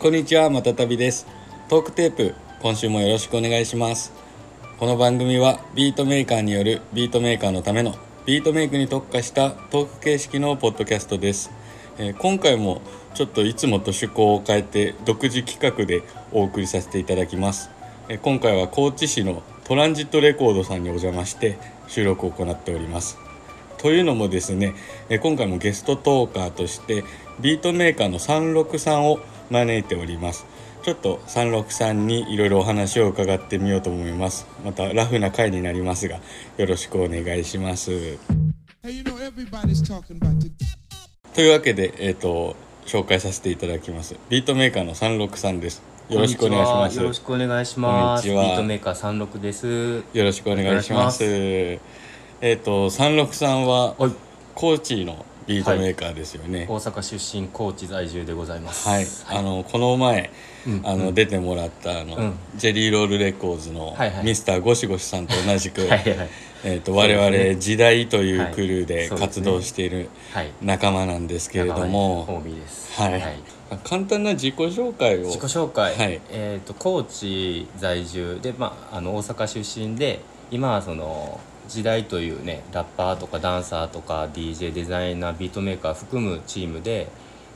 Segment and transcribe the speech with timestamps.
[0.00, 1.26] こんにちは、またたびです。
[1.68, 4.12] トークテープ、今週もよろしくお願いします。
[4.78, 11.50] この番組はビートメーカーによるビートメーカーのためのビートメイクに特化したトーク形式のポッドキャストです。
[11.98, 12.80] えー今回も
[13.14, 17.68] ちょっといつもと趣向を変えて独自企画でお送りさせていただきます。
[18.08, 21.58] えー今回は高知市のトランジットレコードさんにお邪魔して
[21.88, 23.18] 収録を行っております。
[23.78, 24.76] というのもですね
[25.08, 27.02] えー今回もゲストトーカーとして
[27.40, 29.18] ビートメーカーの36さんを
[29.50, 30.46] 招いております。
[30.82, 34.46] ちょっと36さんにいろいろお話を伺ってみようと思います。
[34.64, 36.20] またラフな回になりますが
[36.56, 37.90] よろしくお願いします。
[37.90, 40.50] Hey, you know everybody's talking about the
[41.34, 44.16] というわけでえっ、と紹介させていただきます。
[44.28, 45.82] ビートメーカーの36さんです。
[46.08, 46.74] よろしくお願いします。
[46.74, 47.02] こんにちは。
[47.02, 48.28] よろしくお願いします。
[48.28, 48.54] ビこんにちは。
[48.54, 50.02] ートメーカー三六です。
[50.12, 51.22] よろしくお願いします。
[51.22, 51.80] おえ
[52.54, 54.12] っ、と36さんははい。
[54.54, 58.86] 高知のビートメーカーですよね、大阪出身、高知在住でございます。
[58.86, 59.06] はい、
[59.38, 60.30] あのこの前、
[60.66, 60.82] うん。
[60.84, 62.34] あの出てもらったあの、うん。
[62.56, 64.24] ジェリーロールレコーズのはいはい。
[64.24, 66.04] ミスターゴシゴシさんと同じく、はいはい
[66.64, 69.18] えー、と我々時代というクルーではい。
[69.18, 70.52] 活動しているはい。
[70.60, 72.42] 仲間なんですけれども。
[72.96, 73.22] はい。
[73.84, 75.96] 簡単な自己紹介を自己紹介。
[75.96, 76.20] はい。
[76.30, 87.08] えっ、と高知在住で、まああの大阪出身で、今はその時代というねラッパーとかダンサーとか DJ デザイナービートメーカー含むチームで。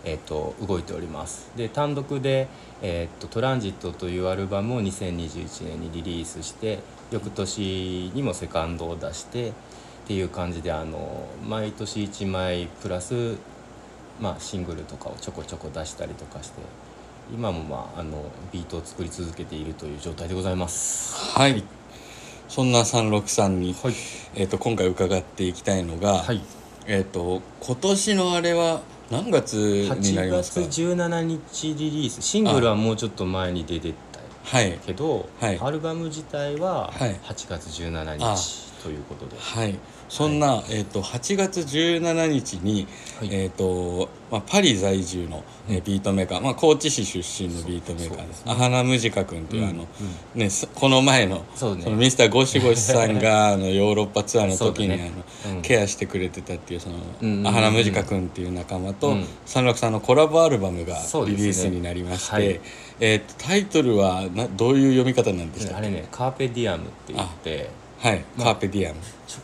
[0.05, 2.49] えー、と動いておりますで単独で、
[2.83, 9.53] えーと「トランジット」というアルバムを2021年にリリースして翌年にもセカンドを出してっ
[10.07, 13.37] ていう感じであの毎年1枚プラス、
[14.21, 16.61] まあ、シングルとかをちょこちょこ出したりとかして
[17.33, 21.39] 今も、まあ、あのビートを作り続けているという状態でございます。
[21.39, 21.63] はい、
[22.49, 23.95] そんな36さんに、はい、
[24.35, 26.41] えー、と今回伺っていきたいのが、はい、
[26.87, 32.23] えー、と今年のあれは何月になり8ます月か17日リリース。
[32.23, 34.13] シングルはもうちょっと前に出てた
[34.45, 34.79] はい。
[34.85, 35.59] けど、はい。
[35.61, 37.15] アルバム自体ははい。
[37.25, 42.87] 8月17あ日ということで、はい、そんな、えー、と8月17日に、
[43.21, 43.29] はい。
[43.31, 48.43] えーとまあ、パリ在住の、えービートメーカー、まあ、高知市出身のビートメーカーです。
[48.45, 49.87] そうそうアハナムジカ君という、うんあの
[50.35, 51.83] ね、そこの前のそうね。
[51.83, 55.13] そのミスターゴシゴシさんがあのヨーロッパツアーの時に、ね。
[55.45, 55.63] あのうん。
[55.63, 57.47] ケアしてくれてたっていうその、うんうんうん。
[57.47, 59.27] アハナムジカ君っていう仲間と、うん。
[59.47, 60.95] 三六さんのコラボアルバムが
[61.27, 62.61] リリースになりまして、はい。
[63.01, 65.79] えーとタイトルはなどういう読み方なんでしたっけ？
[65.79, 67.69] あれねカーペディアムって言って
[68.03, 69.01] はい、まあカーペディアム。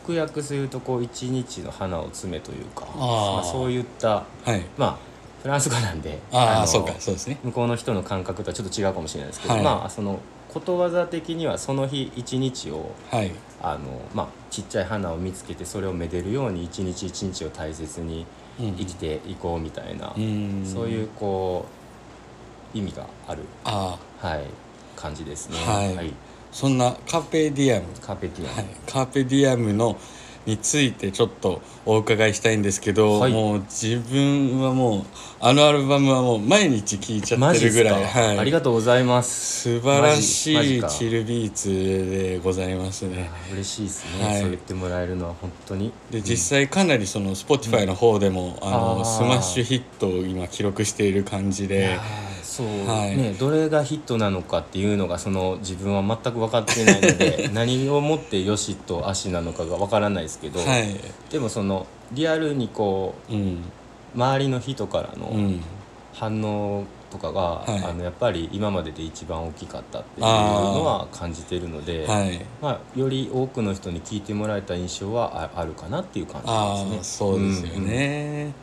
[0.07, 4.63] 直訳するとこう一日の花を詰めというかまあ、そういったはい。
[4.77, 4.97] まあ
[5.41, 7.39] フランス語なんでのああそうかそうですね。
[7.43, 9.63] 向こうの人の感覚とはちょっと違うかもしれないですけど、はい。
[9.63, 10.19] まあその
[10.49, 13.31] ことわざ的にはその日一日をはい。
[13.61, 18.25] あの、まあ、ちっちゃい花を見つけてそれをめでるように一日一日を大切に
[18.59, 18.75] うん。
[18.75, 20.65] 生きていこうみたいな、うん。
[20.65, 21.65] そういうこ
[22.73, 24.43] う意味がある、ああはい、
[24.95, 25.57] 感じですね。
[25.57, 26.13] はい
[26.51, 29.97] そんなカーペディアム、カーペディアム、はい、カーペディアムの
[30.45, 33.31] についてちょっとお伺いしたいんですけど、はい。
[33.31, 35.03] もう自分はもう
[35.39, 39.79] あのアルバムはもう毎日聴いちゃマってるぐらい、はい、ありがとうございます。
[39.79, 43.29] 素晴らしいチルビーツでございますね。
[43.31, 44.39] あ嬉しいですね、はい。
[44.39, 45.91] そう言ってもらえるのは本当に。
[46.09, 49.05] で実際かなりその Spotify の方でも、あのあー。
[49.05, 51.99] スマッシュヒットを今記録している感じいで
[52.59, 53.17] そう、はい。
[53.17, 60.99] ねどれがヒットなのかっていうのがその自分は全く分かっていないので 何をもってよしと足なのかが分からないですけど、はい。
[61.31, 63.37] でもそのリアルにこうん。
[63.37, 63.57] う
[64.15, 65.63] 周りの人からのうん。
[66.13, 67.83] 反応とかが、はい。
[67.83, 72.45] あのやっぱり今までで一番大きかったっていうのは感じてるので、はい。
[72.61, 76.47] まあ、より多くの人に聞いてもらえた印象はああるかなっていう感じ
[76.91, 77.03] ですね。
[77.03, 78.53] そうですよね、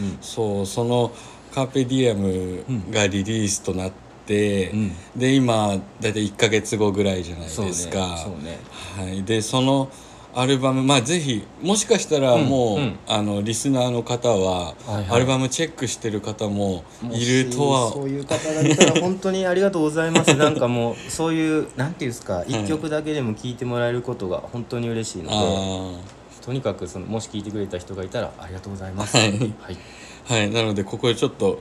[0.00, 0.18] うんうん。
[0.20, 1.12] そうその
[1.54, 3.92] カーペディアムがリリースとなっ
[4.26, 4.92] て、うん。
[5.16, 8.16] で今大体1か月後ぐらいじゃないですか。
[8.16, 8.58] そうね。
[8.96, 9.90] はい、でその
[10.34, 12.82] アルバムまあぜひもしかしたらもう、うん。
[12.82, 15.06] うんあのリスナーの方は、はいはい。
[15.10, 17.90] アルバムチェックしてる方ももいるとは。
[17.90, 20.34] しそういう方だったら本当にありがとうございます。
[20.38, 29.18] なんかもうそういうなんていうんですか一曲だけでも聴いてもらえることが本当に嬉しいので、あとにかくそのもし聴いてくれた人がいたらありがとうございます。
[29.18, 29.28] はい。
[29.28, 29.38] はい。
[29.38, 31.60] ーはいなのでここでちょっと、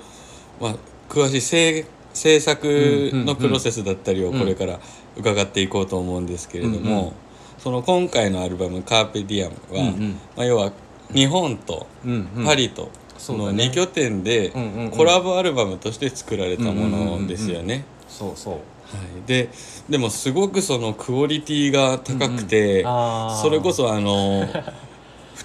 [0.60, 0.76] まあ、
[1.10, 4.80] 詳しい制制作のプロセスだったりをこれから
[5.18, 7.14] 伺っていこうと思うんですけれども、うんうん。
[7.58, 10.20] その今回のアルバム「カーペディアムは」うんうん。
[10.36, 10.72] まあ、要は
[11.14, 12.46] 日本とうんうん。
[12.46, 14.92] パリとその2拠点でうんうんうん。
[14.92, 17.86] コラボアルバムとして作られたものですよね。
[18.08, 18.54] そうそう。
[18.54, 19.50] はい、で
[19.90, 23.42] でもすごくそのクオリティが高くて、あー。
[23.42, 24.46] それこそあの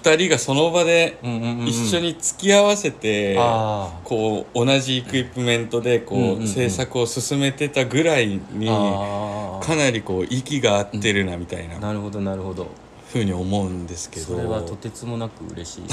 [0.07, 1.17] 2人がその場で
[1.65, 11.79] 一緒に付き合わせて、あこう同じエクイプメントでこう、制作を進めてたぐらいにあかなりこう息が合ってるなみたいな。
[11.79, 12.67] なるほどなるほど。
[13.11, 14.25] ふうに思うんですけど。
[14.25, 15.83] それはとてつもなく嬉しい。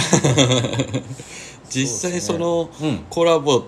[1.69, 3.63] 実際そのうんコラボっ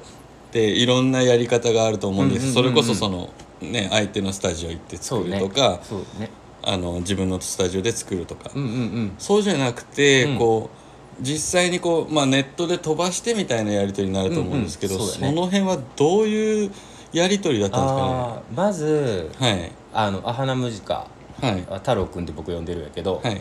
[0.53, 3.89] ていろんなやり方があると思うんです、それこそそのね。
[3.91, 6.31] 相手のスタジオ行って作るとか、そうね
[6.67, 9.15] あの自分のスタジオで作るとか、うんうんうん。
[9.19, 10.39] そうじゃなくて、うん。
[10.39, 15.29] こう実際にこう、まあ、ネットで飛ばしてみたいなやり取りになると思うんですけど、うんうんそね。
[15.29, 16.71] その辺はどういう
[17.13, 21.07] やり取りだったんですかあーまずねあのアハナムジカ
[21.41, 21.61] はい。
[21.79, 23.41] 太郎くんって僕呼んでるんやけど、はい。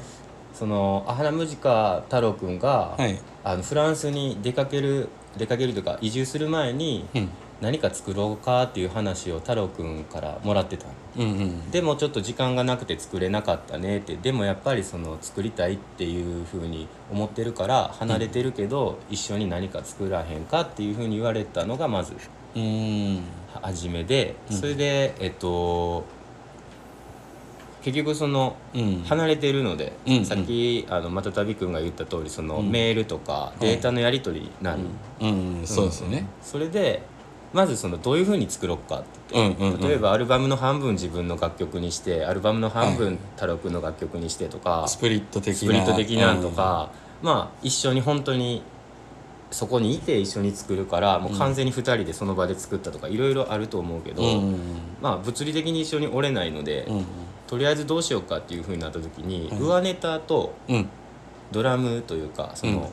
[0.53, 3.19] そのアハナムジカ太郎くんが、はい。
[3.43, 7.29] あのフランスに出かける出かけるというか移住する前にうん
[7.61, 10.93] 何か作ろうかっていう話を太郎くんからもらってたの。
[11.17, 11.71] うんうん。
[11.71, 14.17] でもちょっと時間がなくて作れなかったねって。
[14.17, 22.13] でもやっぱりその作りたいっていうふうに思ってるから離れてるけど、一緒に何か作らへんかっていうふうに言われたのがまず
[23.61, 24.57] 初めで、うん。
[24.57, 26.03] それでえっと
[27.83, 29.03] 結局そのうん。
[29.03, 30.25] 離れてるので、うんうん。
[30.25, 32.69] さっきあのまたたびくんが言った通りその、うん。
[32.69, 34.81] メールとかデータのやり取りになる、
[35.21, 37.03] うん、うん、そうですよね、それで
[37.55, 39.35] まずそのどういうふうに作ろうかって。
[39.35, 39.81] うんうんうん。
[39.81, 45.55] 例えばアルバムの半分自分の楽曲にしてアルバムの半はい分太郎くんの楽曲にしてとか、スプリット的な。
[45.55, 46.91] スプリット的なんとか、
[47.21, 48.61] まあ一緒に本当に
[49.51, 54.59] そこにいて一緒に作るからもう完全に2人でその場で作ったとかいろいろあると思うけど、うんうん
[55.01, 57.05] まあ物理的に一緒に折れないので、うん
[57.47, 60.89] とりあえずどうしようかっていうふうになった時に、はい上ネタとうん。
[61.51, 62.87] ドラムというかその、うん。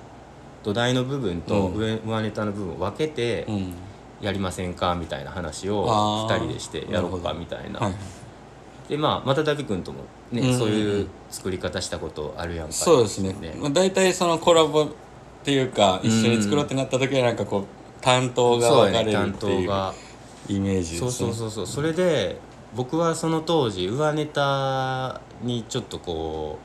[0.62, 3.74] 土台の部分と上ネタの部分を分けてうん
[4.22, 6.34] やりませんかみたいな話をあー。
[6.34, 7.80] 2人でしてやろうかみたいな。
[7.80, 7.94] はい
[8.88, 10.00] でまあまたたびくんとも
[10.32, 10.48] ね、うん。
[10.48, 12.72] うんうんそういう作り方したことあるやんか。
[12.72, 13.34] そうですね。
[13.58, 14.88] まあ、大体そのコラボっ
[15.44, 17.64] ていうか一緒に作ろうってなった時はなんかこう
[18.02, 19.94] 担当が分かれるっていう当が。
[20.48, 21.10] イメージですね。
[21.10, 21.66] そうそうそうそう。
[21.66, 22.36] それで
[22.74, 26.58] 僕はその当時上ネタにちょっとこ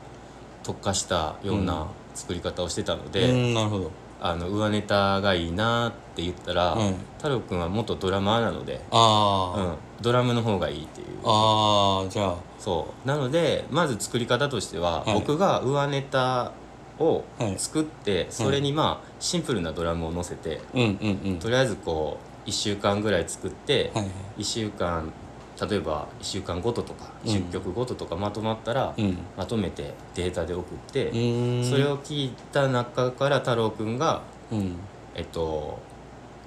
[0.62, 11.06] う特化したような作り方をしてたので、うんなるほどあの上ネタがいいなって言ったら、はい太郎くんは元ドラマーなので、うん、ドラムの方がいいっていう。
[11.24, 12.36] あーじゃあ。
[12.60, 13.08] そう。
[13.08, 15.14] なのでまず作り方としては、はい。
[15.14, 16.52] 僕が上ネタ
[17.00, 21.38] をはい作って、それにまあシンプルなドラムを乗せて、うんうんうん。
[21.40, 24.40] とりあえずこう1週間ぐらい作って、はいはい。
[24.42, 25.12] 1週間
[25.60, 27.30] 例えば1週間ごととかうん。
[27.30, 29.18] 10曲ごととかまとまったら、うん。
[29.36, 34.22] まとめてデータで送って、それを聞いた中から太郎くんが
[34.52, 34.76] うん。
[35.14, 35.78] えっと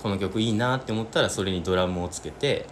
[0.01, 2.65] この曲いいなって思ったらそれにドラムをつけて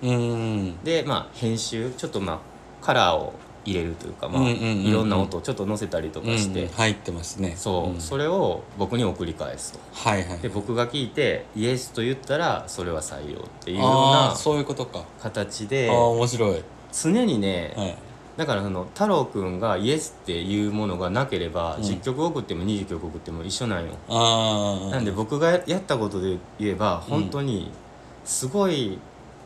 [0.84, 2.40] でまあ編集ちょっとまあ
[2.84, 3.34] カラーを
[3.66, 7.54] 入れるというかまあいろんな音をちょっと乗せたりとかして、うん入ってますね。
[7.58, 8.00] そう、ん。
[8.00, 9.80] それを僕に送り返すと。
[9.94, 10.40] はいはい。
[10.40, 15.04] で僕が聞いてイエスと言ったらそれは採用っていうようなそういうことか。
[15.22, 16.64] 形でああ面白い。
[16.92, 17.98] 常にね、はい。
[18.38, 21.84] だからその太郎くんがイエスっていうものがなければ、うん。
[21.84, 23.92] 10曲送っても20曲送っても一緒なんよ。
[24.92, 27.72] なんで僕がやったことで言えばうん本当に
[28.24, 29.00] すごい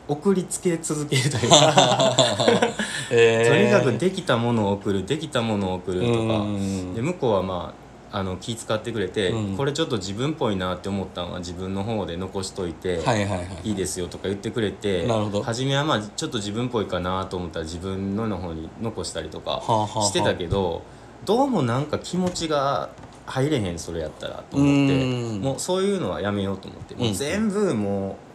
[0.06, 2.14] 送りつけ続けるというか。
[3.10, 3.48] えー。
[3.48, 6.18] とにかくできたものを送るできたものを送るとか。
[6.38, 6.94] うん。
[6.94, 7.74] で向こうはま
[8.12, 9.56] ああの気使ってくれて、うん。
[9.56, 13.72] これちょっと自分っぽいなって思ったのは自分の方で残しといて、はいはいはいい。
[13.72, 15.08] いですよとか言ってくれて
[15.42, 20.02] 初めはまあちょっと自分っぽいかなと思ったら自分のの方に残したりとかはあはあはあ。
[20.04, 20.82] してたけど
[21.24, 22.90] どうもなんか気持ちが
[23.26, 24.94] 入れへんそれやったらと思って。
[24.94, 25.40] うん。
[25.40, 26.94] もうそういうのはやめようと思って。
[26.94, 28.33] もう全部もう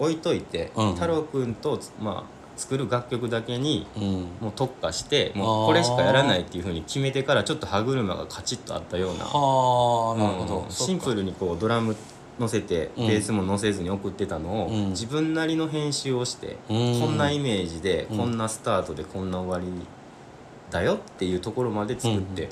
[0.00, 0.94] 置いといてうん。
[0.94, 4.02] 太郎くんとまあ作る楽曲だけにうん。
[4.40, 9.24] もう特化してもうこれしかやらないっていうふうに決めてからちょっと歯車がカチッとあったような。
[9.24, 10.70] はあなるほど、うん。
[10.70, 11.94] シンプルにこうドラム
[12.38, 13.06] 乗せてうん。
[13.06, 14.90] ベースも乗せずに送ってたのを、うん。
[14.90, 17.00] 自分なりの編集をして、うん。
[17.00, 18.18] こんなイメージで、うん。
[18.18, 19.86] こんなスタートでこんな終わり
[20.70, 22.48] だよっていうところまで作って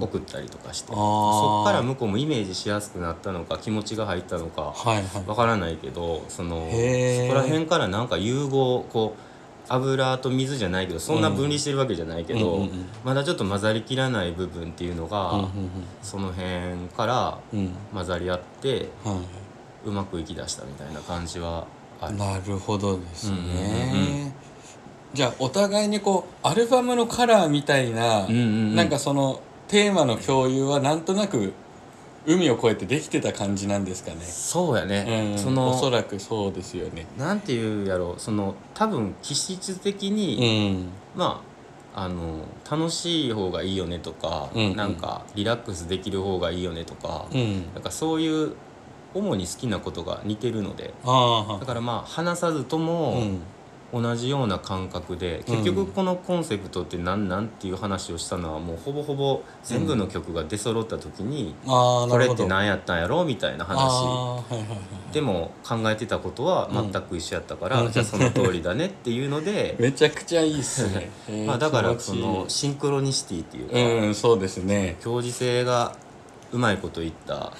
[0.00, 4.74] 送ったりとかして、そっから向こうもイメージしやすくなったのか気持ちが入ったのか
[5.26, 6.76] わからないけどそのそ
[7.28, 9.20] こら辺からなんか融合こう
[9.68, 12.68] 油と水じゃないけどそんな分離してるわけじゃないけど、
[13.04, 15.48] まだちょっと混ざりきらない部分っていうのが、
[16.02, 17.38] その辺から
[17.94, 19.20] 混ざり合っては
[19.84, 21.66] うまくいきだしたみたいな感じは
[22.00, 22.14] ある。
[22.14, 24.34] いなるほどですね、
[25.14, 28.42] じゃあお互いにこうアルバムのカラーみたいな、うんうんう
[28.72, 28.74] ん。
[28.74, 31.52] なんかそのテーマの共有はなんとなく
[32.24, 34.20] 海を越えてできてた感じなんですかね。
[34.20, 37.06] そうやね、うん、そのおそらくそうですよね。
[37.18, 40.88] なんていうやろうその多分気質的うに、ん。
[41.14, 41.42] ま
[41.94, 44.76] ああの楽しい方がいいよねとか、うんうん。
[44.76, 47.72] なんかリラックスできる方がいいよねとか、うん。
[47.74, 48.54] なんかそういう
[49.14, 50.94] 主に好きなことが似てるので。
[51.04, 53.40] あだからまあ話さずとあもうん
[53.92, 64.42] 同じような感覚で、結局このコンセプトって何なんっていう話をしたのはもうほぼほぼ全部の曲が出揃った時に、これって何やったんやろみたいな話。
[65.12, 67.92] でも考えてたことは全く一緒やったから、うん。
[67.92, 71.10] じゃあその通りだねっていうので、 めちゃくちゃいいっすね。
[71.46, 74.96] まあ、だからそのシンクロニシティっていうか、うんそうですね。
[75.02, 75.94] 共時性が
[76.50, 77.52] うまいこといった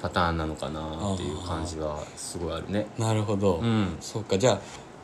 [0.00, 0.80] パターンなのかな
[1.14, 2.86] っていう感じはすごいあるね。
[2.96, 3.96] なるほど、うん。
[4.00, 4.38] そうか。
[4.38, 4.60] じゃあ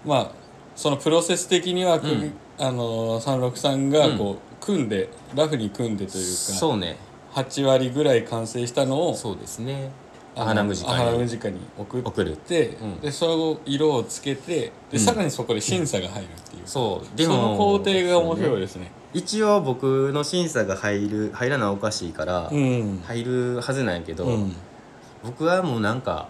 [0.06, 0.43] まあ
[0.76, 2.32] そのプロセス的には、くうん。
[2.56, 6.96] あの三六さんがこう、組んでラフに組んでというかそうね。
[7.32, 9.90] 8割ぐらい完成したのをそうですね。
[10.36, 10.74] あのアハナム
[11.26, 12.84] ジカに送っ送るて、う。
[12.84, 13.00] ん。
[13.00, 14.98] でその色をつけてで、うん。
[15.00, 17.16] さらにそこで審査が入るっていう、そう。
[17.16, 18.60] でそもの工程が面白いそうね。
[18.60, 24.56] ですね一応僕の審査が入る入らなおかしいから、うん、入るはずなんやけど、うん。
[25.24, 26.28] 僕はもうなんか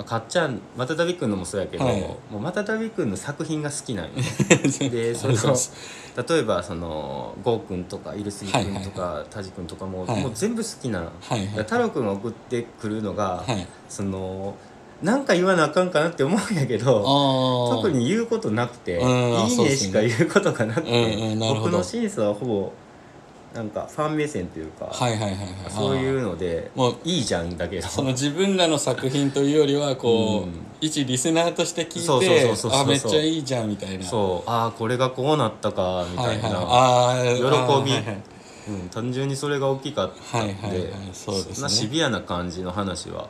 [0.00, 2.00] まあかっちゃんまたたびくんのもそうやけど、はい。
[2.00, 4.12] もうまたたびくんの作品が好きなんよ
[4.90, 5.34] でその
[6.26, 10.22] 例えばそのゴーくんとかイルスギくんとか、タジくんとかも,、はい。
[10.22, 11.46] もう全部好きな、はいはい。
[11.58, 13.66] 太郎くんが送ってくるのが、はい。
[13.88, 14.54] その
[15.02, 19.10] なんか言わなあかんかなって思うんやけど特に言うことなくて「うん
[19.48, 22.72] いいね」しか言うことがなくて、僕の審査はほぼ
[23.54, 25.38] なんかファン目線というか、はいはいはいはい。
[25.68, 27.88] そういうのでもういいじゃんだけど。
[27.88, 30.52] その自分らの作品というよりはこう、うん。
[30.80, 34.04] 一リスナーとして聞いてあめっちゃいいじゃんみたいな。
[34.04, 34.50] そう。
[34.50, 37.92] ああこれがこうなったかみたいな、はいはい、あー喜び。
[37.92, 38.22] はいはい。
[38.68, 43.28] うん、単純にそれが大きかったんで,、はいはいはいそんなシビアな感じの話は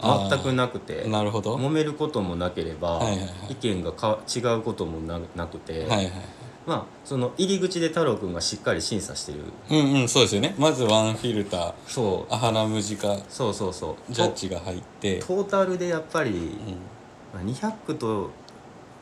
[0.00, 1.56] 全くなくてなるほど。
[1.56, 3.28] 揉めることもなければ、はいはいはい。
[3.50, 6.12] 意見がか違うこともななくて、はいはい
[6.68, 9.38] まあその入り口で太郎くんがしっかり審査してる。
[9.70, 10.54] うんうんそうですよね。
[10.58, 11.74] まずワンフィルター。
[11.86, 12.32] そう。
[12.32, 14.12] アハナムジカそうそうそう。
[14.12, 15.18] ジャッジが入って。
[15.20, 16.36] トトータルでやっぱり、うん。
[17.32, 18.30] まあ200と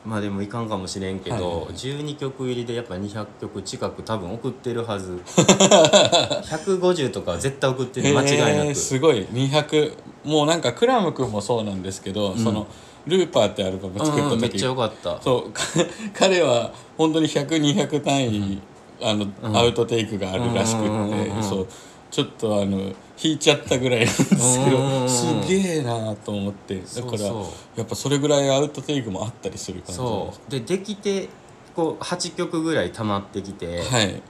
[0.05, 1.43] までもいかんかもしれんけど、はい。
[1.43, 5.21] はいはい12曲入りでやっぱ200曲近く多分送ってるはず。
[5.27, 9.25] 150とかは絶対送ってる間違いなへーくすごい。
[9.25, 9.93] 200
[10.25, 12.39] もうなんかクラム君もそうなんですけど、ん。
[12.39, 12.69] その
[13.07, 14.21] ルーパーってアルバム作った時。
[14.21, 15.21] うんうんめっちゃ良かった。
[15.23, 15.63] そうか
[16.15, 18.61] 彼は本当に100200単位、
[19.01, 19.57] あの、うん。
[19.57, 21.67] アウトテイクがあるらしくって、そう。
[22.11, 22.79] ちょっとあの
[23.23, 26.81] 引いちゃったぐらいなんですけど、すげえなと思って。
[26.81, 27.33] だからや
[27.83, 30.51] っぱそれぐらいアウトテイクもあったりする感じそう。
[30.51, 31.29] でできて
[31.75, 34.23] こう8曲ぐらい溜まってきて、すはい。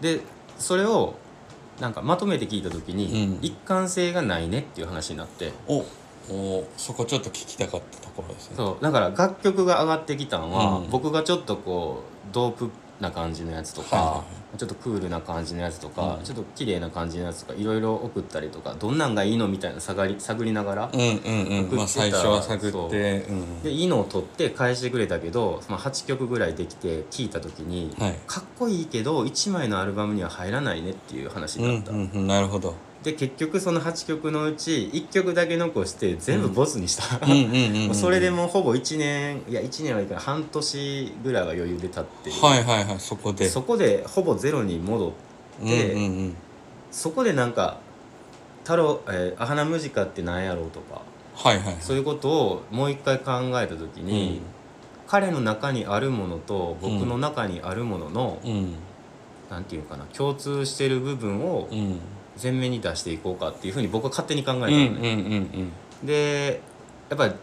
[0.00, 0.20] で
[0.58, 1.14] それを
[1.80, 3.38] なんかまとめて聞いた時に、うん。
[3.42, 5.52] 一貫性がないねっていう話になって。
[5.66, 5.84] お
[6.30, 8.56] おそこちょっと聞きたかったところですね。
[8.56, 10.90] そうだから楽曲が上がってきたのは、うん。
[10.90, 12.70] 僕がちょっとこうドープ
[13.00, 16.24] な感じのやつとか、はいちょっとクールな感じのやつとか、うん。
[16.24, 20.90] ちょっと綺麗な感じのやつとかいろいろ送ったりとかどんなんがいいのみたいな探り探りながら、
[21.86, 23.32] 最初は探ってう。
[23.32, 23.62] ん。
[23.62, 28.16] でいいのを取って返してくれたけどその8曲ぐらいできて聴いた時に、はい。
[28.26, 42.30] かっこいいけど1枚のアルバムには入らないねっていう話うんになった、なるほどで結局その8曲のうち1曲だけ残して全部ボツにした、うんうんうんうんそれでもうほぼ1年いや1年はいかない半年ぐらいは余裕で経って。
[42.30, 43.48] る、はいはいはいそこで。
[43.48, 45.12] そこでほぼゼロに戻っ
[45.66, 46.36] て、うんうんうん。
[46.90, 47.78] そこでなんか
[48.64, 51.02] 「太郎、えー、アハナムジカって何やろう?」とか
[51.34, 54.40] はいはいそういうことをもう一回考えた時に、
[55.06, 58.74] 彼の中にあるものと僕の中にあるものの、うん。
[59.50, 62.00] なんていうかな共通してる部分をうん
[62.42, 65.12] 前面に出していこうかっていうふうに僕は勝手に考えたのうんうんね。
[65.12, 65.22] うん
[66.02, 66.06] うん。
[66.06, 66.60] で
[67.08, 67.34] やっぱり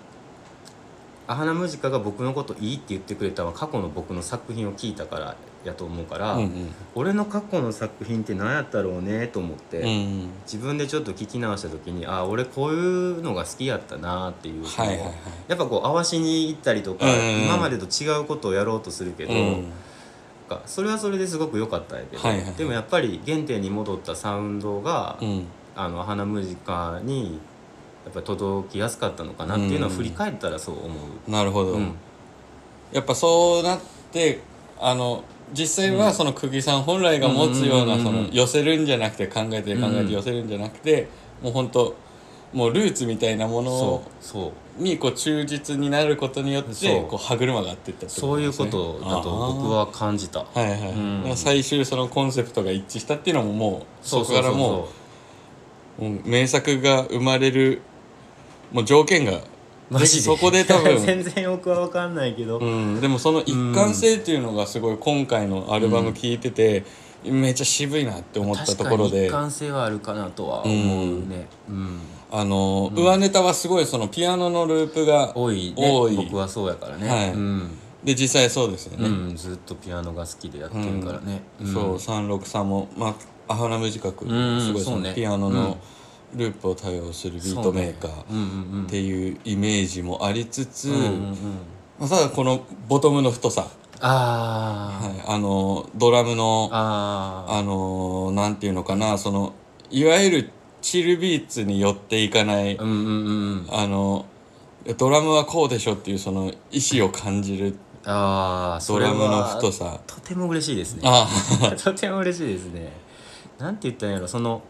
[1.28, 6.74] アハナムジカが僕のこといいって言ってくれたのは過去の僕の作品を聞いたからやと思うから、うんうん。
[6.94, 15.14] 俺の過去の作品って何やったろうねと思って、うん自分でちょっと聞き直した時にああ俺こういうのが好きやったなっていうはいはいはい。
[15.48, 17.46] やっぱこう合わしに行ったりとか、うんうんうん。
[17.46, 19.72] 今までと違うことをやろうとするけど、うん
[20.48, 22.54] かそれはそれですごく良かったんやけど、はいはいはい。
[22.56, 25.46] でもやっぱり原点に戻ったサウンドが、うん。
[25.78, 27.34] あの花ムジカに
[28.06, 30.96] やっぱり届きやすかったのかなっていうのを振り返ったらそう思
[31.28, 31.30] う。
[31.30, 31.94] なるほど、うん。
[32.94, 33.80] やっぱそうなっ
[34.12, 34.40] て
[34.80, 38.26] あの実際はその釘さん本来が持つようなうんうんうんうん。
[38.26, 41.10] その寄せるんじゃなくて考えて考えて寄せるんじゃなくて
[41.42, 41.94] もう本当
[42.56, 44.82] もうルーツみたいなもそのうそう。
[44.82, 50.40] にこう忠実になることによってこう歯車が合っていったってそういうことだと僕は感じた。
[50.40, 51.18] はいはい、うん。
[51.20, 54.90] だから最終そのコンセプトが一致したっていうのももうそこからも
[56.00, 57.82] うもう名作が生まれる
[58.72, 59.40] もう条件が
[59.90, 60.24] マジで？
[60.24, 60.98] そこで多分。
[60.98, 66.84] 全然よくは分かんないけど、うん、でもその一貫性っていうのがすごい今回のアルバム聴いてて、
[67.32, 68.98] めっちゃ渋いなって思ったところで。
[68.98, 72.00] 確かに一貫性はあるかなとは思うね、うん。
[72.32, 75.76] あの、上ネタはすごいそのピアノのループが多いね。
[75.78, 76.16] 多い。
[76.16, 77.34] 僕はそうやからね、はい。
[77.34, 77.78] うん。
[78.06, 81.68] で実際そうですよね、うん、ずっとピアノが好きでやってるからね、ん。
[81.68, 83.16] そう363もま
[83.48, 84.62] あアハラ短くうん。
[84.62, 85.10] すごいそそうね。
[85.10, 85.78] のピアノの
[86.36, 88.84] ループを多用するビートメーカーうんうんうん。
[88.86, 91.36] っていうイメージもありつつ、うんうんうん。
[92.00, 93.68] まあ、ただこのボトムの太さ、
[94.02, 97.54] あー、はい、あのドラムのあー。
[97.60, 99.18] あのなんていうのかな。
[99.18, 99.54] その
[99.90, 100.50] いわゆる
[100.82, 104.26] チルビーツに寄っていかない、うんうんうんあの
[104.98, 107.76] ドラムはこうでしょっていうその意思を感じる
[108.06, 110.00] あドラムの太さ。
[110.06, 111.02] とても嬉しいですね。
[111.04, 111.28] あ
[111.76, 112.94] とても嬉しいですね。
[113.58, 114.28] なんて言ったんやろ。
[114.28, 114.62] その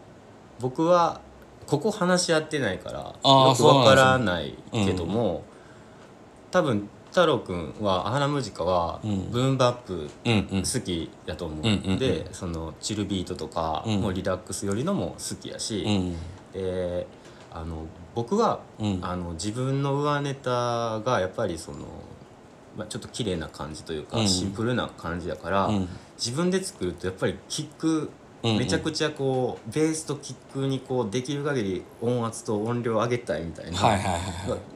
[0.58, 1.20] 僕は
[1.66, 5.42] ここ話し合ってないからよくわからないけども、
[6.50, 9.30] 多分太郎くんは「アハラムジカ」はうん。
[9.30, 14.00] ブーンバップ好きやと思う、うんでそのチルビートとか、うん。
[14.02, 16.16] もうリラックスよりのも好きやし、うん。
[16.52, 17.06] で
[17.50, 18.98] あの僕は、うん。
[19.00, 21.78] あの自分の上ネタがやっぱりその、
[22.76, 24.28] まあ、ちょっと綺麗な感じというか、うん。
[24.28, 25.88] シンプルな感じだから、うん。
[26.18, 28.10] 自分で作るとやっぱりキック
[28.54, 33.80] めちゃくちゃこうベースとキックにこうできる限り音圧と音量上げたいみたいな、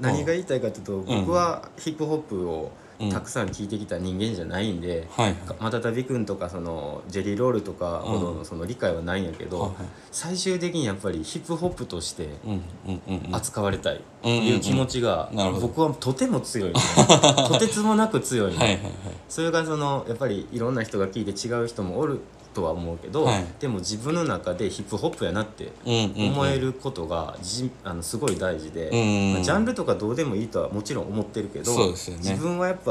[0.00, 1.21] 何が言いたいかというと、ん。
[1.21, 2.73] 僕はヒップホップを
[3.11, 5.37] たくさん聴いてきた人間じゃないんで、はいはい。
[5.61, 12.50] またたびくんとかそのジェリーロールとかほどうのその理解はないんやけど、はいはい最終的にやっぱりヒップホップとしてうん
[12.87, 13.35] うんうんうん。
[13.35, 15.30] 扱われたいとうんうんうんいう気持ちが
[15.61, 16.75] 僕はとても強い、ね、
[17.49, 18.92] とてつもなく強い、ねはいはいはい。
[19.28, 22.21] それがそのやっぱりいろんな人が聞いて違う人もおる
[22.52, 23.45] とは思うけど、はい。
[23.61, 26.33] でも自分の中でヒップホップやなってうんうんうん。
[26.33, 29.33] 思えることがじあのすごい大事で、うんうんうん。
[29.35, 31.92] まあジャンルとかどうでもいいとはもちろん思ってるけどね。
[31.92, 32.89] 自分はやっぱ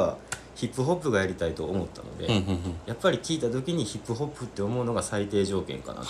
[0.56, 2.60] ヒップホップがやりたいと思ったので、うんうんうん。
[2.86, 6.08] やっぱり聞いた時にヒップホップって思うのが最低条件かなと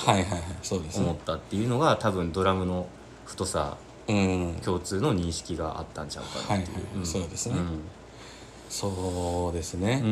[1.00, 2.88] 思ったっていうのが多分ドラムの
[3.26, 3.78] 太さ
[4.08, 4.56] うん。
[4.64, 7.06] 共通の認識があったんちゃうかなっていう、はいはいん。
[7.06, 7.56] そうですね。
[7.56, 7.80] ん。
[8.70, 10.04] そうですね、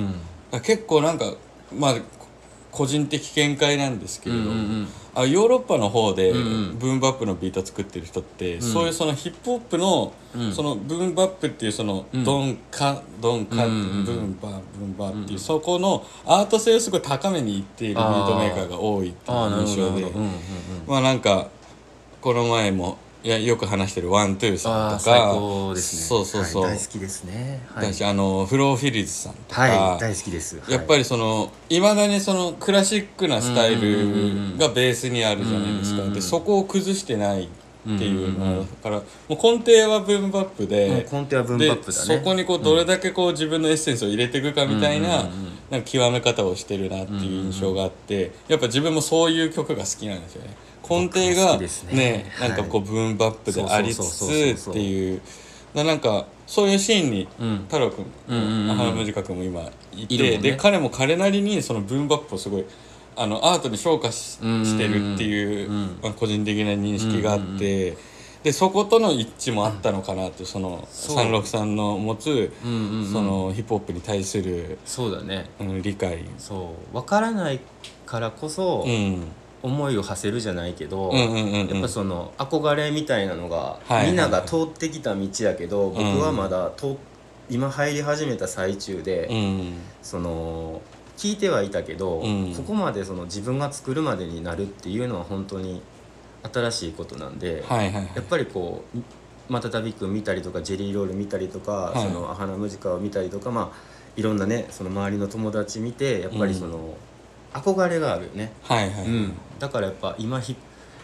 [0.63, 1.25] 結構なんか
[1.72, 1.96] まあ
[2.72, 4.88] 個人的見解なんですけれど、うんうんうん
[5.19, 8.62] あヨーロッパの方でブーンバップのビート作ってる人って、ん。
[8.62, 10.53] そういうそのヒップホップの、うん。
[10.53, 12.23] そのブーンバップっていうそのうん。
[12.23, 20.06] ドンカドンカってうんうブーンバーブーンバーっていうそこのアート性をすごい高めにいっているビートメーカーが多いっていう印象で。
[20.86, 21.47] まあなんか
[22.21, 22.97] この前も
[23.28, 25.12] いやよく話してるワントゥーさんとか。
[25.12, 26.02] ああ最高ですね。
[26.04, 27.62] そうそうそう、はい大好きですね。
[27.74, 27.88] はい。
[27.88, 30.62] だしあのフローフィリーズさんとか、はい大好きです。
[30.70, 36.10] やっぱりりそのいまだにそのクラシックなスタイルがベースにあるじゃないですか。
[36.10, 37.48] でそこを崩してないっ
[37.98, 41.08] ていうのだからもう根底はブームバップで。
[41.12, 42.18] 根底はブームでバップだね。
[42.18, 45.30] そこにこうどれだけこう自分のエッセンスを入れていくかみたいな
[45.70, 50.56] なんか極め方をしてるなっていう印象があってやっぱ自分もそういう曲が好きなんですよね
[50.89, 51.67] 根底がね。
[51.91, 55.21] ねなんかこうブームバップでありつつっていう
[55.73, 57.58] ななんかそういうシーンにうん。
[57.63, 58.78] 太郎君うんうんうん。
[58.78, 62.65] 母ムジカ君も今いてで彼も彼なりにそのブームバップをすごい
[63.15, 66.00] あのアートに昇華ししてるっていう、うん。
[66.04, 67.97] まあ、個人的な認識があって、
[68.43, 71.17] でそことの一致もあったのかなってそのそう。
[71.17, 72.67] 363の持つ、そ
[73.21, 75.50] のヒップホップに対する、そうだね。
[75.60, 76.93] うん、理解、そう。
[76.93, 77.60] 分からない
[78.06, 79.23] からこそうん、
[79.63, 81.67] 思いを馳せるじゃないけど、うんうんうんうん。
[81.67, 86.98] やっぱその憧れみたいなのが、はいはいみんなが通ってきた道やけど僕はまだ通
[87.50, 89.74] 今入り始めた最中で、うん。
[90.02, 90.82] その
[91.17, 92.54] 聞いてはいたけど、うん。
[92.56, 95.82] ここまでその自分が作るまでになるっていうのは本当に
[96.54, 98.12] 新しいことなんで、はいはいはい。
[98.15, 99.00] やっぱりこう
[99.50, 102.04] またたびくん見たりとかジェリーロール見たりとか、はい。
[102.04, 106.96] そのアハナムジカを見たりとかまあいろんなねその周りの友達見てやっぱりその、
[107.54, 110.62] 憧れがあるよね、はいはい、うん、だからやっぱ今ヒップ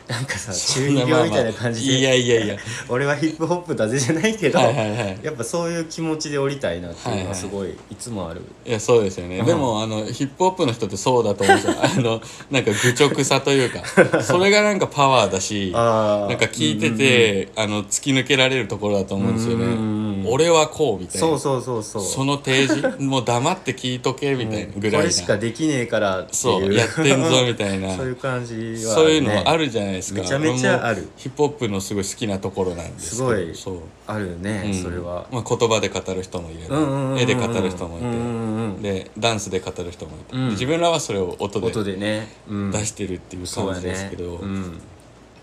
[0.08, 2.00] なんかさ中二病みたいな感じで。
[2.00, 2.58] いやいやいや。
[2.89, 5.20] 俺はヒップホップだぜじゃないけど、はいはいはい。
[5.24, 7.70] やっぱそういう気持ちで降りたいなっていうのはいははいすごい。
[7.70, 9.46] いつもある、いやそうですよね、うん。
[9.46, 13.82] でもあのヒップホップの人ってそうだと思うんですよあのなんか愚直さというか。
[14.22, 21.28] それがなんかパワーだしなんか聞いてて、あの突き抜けられるところだと思うんですよね、うんうんうん俺はこうみたいな。
[21.28, 22.04] そうそうそうそう。
[22.04, 26.36] その提示もう黙って聞いとけみたいなぐらいな、これしかできねえからっていう。
[26.36, 27.96] そうやってんぞみたいな。
[27.98, 30.22] そういう感じは、ね、そういうのあるじゃないですか。
[30.22, 31.08] めちゃめちゃある。
[31.18, 33.30] ヒップホップのすごい好きなところなんですけど。
[33.30, 34.74] すごいそう、あるね、うん。
[34.74, 35.28] それは。
[35.32, 40.50] まあ、言葉で語る人もいれば、うんうん絵で語る人もいて、うんうんうんでダンスで語る人もいて、うん。
[40.50, 44.80] 自分らはそれを音で音でね、うん、出してるっていう感じですねけど、うん、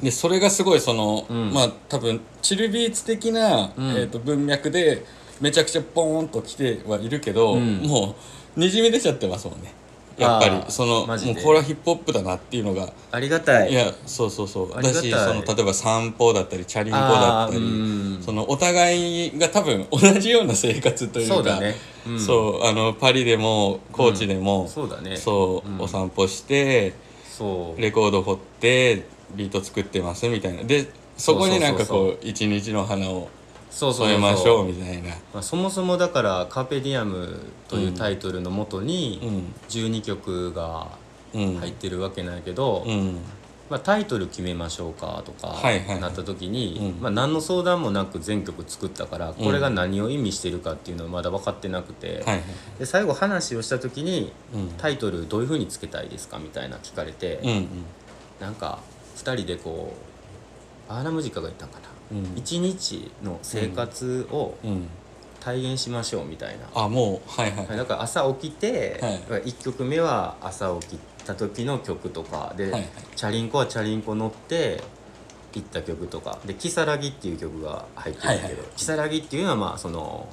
[0.03, 1.53] でそれがすごいその、うん。
[1.53, 3.73] まあ多分チルビーツ的な、ん。
[3.79, 5.05] えー、と文脈で
[5.41, 7.79] めちゃくちゃポーンと来てはいるけど、うん。
[7.83, 8.15] も
[8.57, 9.73] うにじみ出ちゃってますもんね。
[10.21, 12.93] やっぱりそのもうこれはヒップホップだなっていうのが。
[13.11, 13.73] ありがたい。
[13.73, 14.83] いやそうそうそう。
[14.83, 21.75] だしその例えば散歩だったりチャリンコだったりそのお互いが多分同じような生活というかそうだね。
[22.07, 22.21] うん。
[22.21, 25.17] そうあのパリでも高知でも、そうだね。
[25.17, 25.81] そう、うん。
[25.81, 26.93] お散歩して
[27.25, 27.81] そう。
[27.81, 30.65] レコード掘ってビート作ってますみたいな。
[30.65, 33.29] でそこになんかこう一日の花を
[33.71, 35.11] そうそう添えましょうみたいな。
[35.33, 37.39] まあ、そもそもだから「カーペディアム」
[37.69, 39.55] というタイトルのもとにうん。
[39.69, 40.89] 12曲が
[41.33, 41.57] うん。
[41.59, 43.19] 入ってるわけなんやけど、うん。
[43.71, 46.01] まあ、タイトル決めましょうかとかはいはい。
[46.01, 47.03] なった時に、うん。
[47.03, 52.43] まあ、何の相談もなく全曲作ったからこれが何を意味してるかっていうのはまだ分かってなくて、はいはい。
[52.81, 54.69] で最後話をした時にうん。
[54.79, 57.69] タイトルどういうふうにつけたいですかみたいな聞かれて、うんうん。
[58.41, 58.81] なんか
[59.25, 59.93] 2人でこ
[60.89, 62.37] うアーナムジカが言ったんかな、うん。
[62.37, 64.89] 一日の生活をうん。
[65.41, 67.67] 体現しましょうみたいな、あもうはいはい。
[67.67, 72.53] はいだから朝起きて、は1曲目は朝起きた時の曲とか。
[72.59, 72.89] で、はいはい。
[73.17, 74.83] チャリンコはチャリンコ乗って
[75.55, 76.39] 行った曲とか。
[76.45, 78.63] で「如月っていう曲が入ってるんだけど。
[78.63, 80.29] はい「如月っていうのはまあその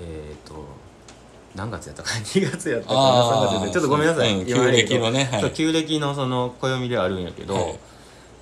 [0.00, 0.54] えっ、と
[1.54, 3.00] 何月やったか2 月やったかな？
[3.00, 3.46] あー。
[3.46, 5.50] 3月やったかちょっとごめんなさい、うん旧暦のねはい。
[5.52, 7.78] 旧暦のその暦ではあるんやけど、はい。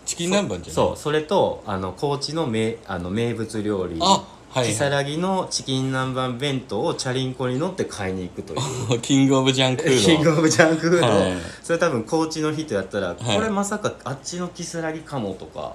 [0.06, 0.70] チキン南蛮じゃない？
[0.72, 3.96] そうそれとあの高知の名あの名物料理。
[4.00, 8.56] あはい如月のチキン南蛮弁当をチャリンコに乗って買いに行くとい
[8.94, 8.96] う。
[8.96, 11.32] い King of Junk Food King of Junk Food、はい。
[11.62, 13.36] それ多分高知の人やったら、はい。
[13.36, 15.74] これまさかあっちの如月かもとか。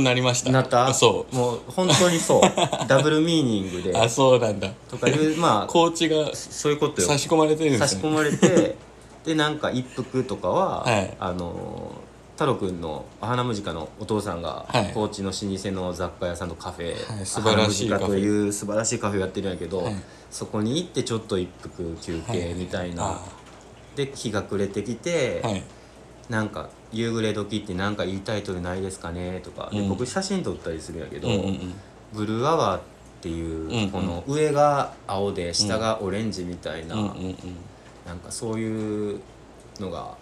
[0.00, 0.50] なりました。
[0.52, 0.94] なった？
[0.94, 2.40] そもう本当にそう。
[2.88, 3.90] ダブルミーニングで。
[3.90, 4.70] うあそうなんだ。
[4.88, 7.08] とかいうまあ高知がそういうことよ。
[7.08, 7.86] 差し込まれてるんですね。
[7.88, 8.76] 差し込まれて
[9.26, 11.14] でなんか一服とかは、はい。
[11.20, 11.92] あの
[12.34, 14.90] 太郎くんの花ムジカのお父さんが、はい。
[14.92, 19.94] 高知の老舗の雑貨屋さんとカフェ、はい素晴らしいカとカフいう素晴らしいカフェやってるんやけど、はい。
[20.30, 23.20] そこに行ってちょっと一服休憩みたいな、あ
[23.94, 25.62] で日が暮れてきて、はい。
[26.28, 29.70] なんか「夕暮れ時ってなんかいいタイトルないですかね?」とか。
[29.72, 29.88] で、うん。
[29.88, 31.74] 僕写真撮ったりするんやけど、うんうんうん。
[32.12, 32.80] ブルーアワーっ
[33.20, 37.36] ていう、この上が青で下がオレンジみたいな、うんうんうん。
[38.04, 39.20] なんかそういう
[39.78, 40.16] のが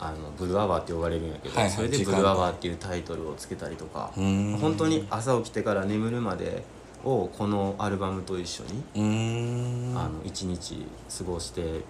[0.00, 6.64] あのブルーアワーって呼ばれるんやけど、はいはいそれで「時間帯ブルーアワー」っていうタイトルをつけたりとか本当に朝起きてから眠るまで
[7.04, 10.86] をこのアルバムと一緒に、あの一日
[11.18, 11.80] 過ごして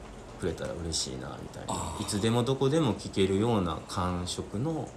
[0.40, 1.74] くれたら嬉しいなみたいな。
[2.00, 4.88] いつでもどこでも聴けるような感触の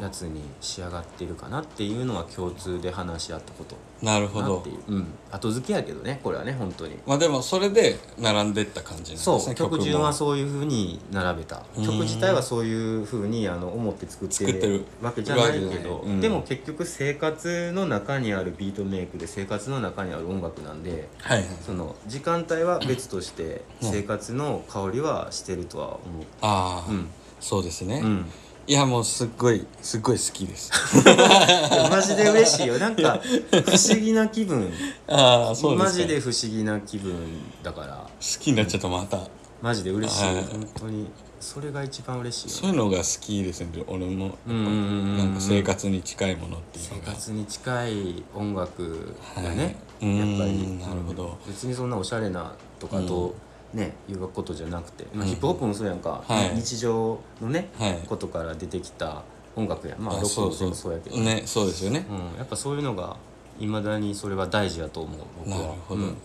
[0.00, 4.54] やつに仕上がってるかなっていうのは共通で話し合ったことなるほど。
[4.56, 6.96] なっていう、うん、後付けやけどねこれはね本当に。
[7.06, 9.54] まあでもそれで並んでった感じなんですねそう。
[9.54, 11.64] 曲順はうそういうふうに並べた。
[11.76, 11.84] うん。
[11.84, 16.20] 曲自体はそういうふうにあの思って作ってるわけじゃないけど、うん。
[16.20, 21.48] でも結局生活の中にあるビートメイクで生活の中にある音楽なんではいはい。
[21.64, 23.90] その時間帯は別としてうん。
[23.90, 26.00] 生活の香りはしてるとは思
[26.42, 27.08] ああ、ううん。
[27.40, 28.26] そうですね、うん
[28.68, 30.72] いやもうすっごいすっごい好きです。
[31.88, 32.78] マジで嬉しいよ。
[32.78, 34.72] なんか不思議な気分。
[35.06, 37.14] ああそうマジで不思議な気分
[37.62, 38.10] だから。
[38.20, 39.20] 好きになっちゃったまた。
[39.62, 40.24] マジで嬉しい。
[40.24, 40.34] はい。
[40.34, 41.06] 本当に。
[41.38, 43.68] それが一番嬉しいよそういうのが好きですね。
[43.86, 44.36] 俺も。
[44.46, 50.18] なんか生活に近いものっていう生活に近い音楽がね、はい。
[50.18, 50.50] やっぱり。
[50.50, 51.38] うんなるほど。
[51.46, 53.34] 別にそんなおしゃれなとかと、
[53.76, 56.56] ねいうことじゃなくて、まあ、ヒップホップもそうやんか、はい。
[56.56, 58.02] 日常のね、はい。
[58.08, 59.22] ことから出てきた
[59.54, 59.94] 音楽や。
[59.96, 60.70] んまあロックも全そうそう。
[60.70, 61.42] 部そうやけど、ね。
[61.44, 63.16] そうですよね、うん、やっぱそういうのが
[63.60, 65.58] いまだにそれは大事だと思う僕は。
[65.58, 66.16] なるほど、うん。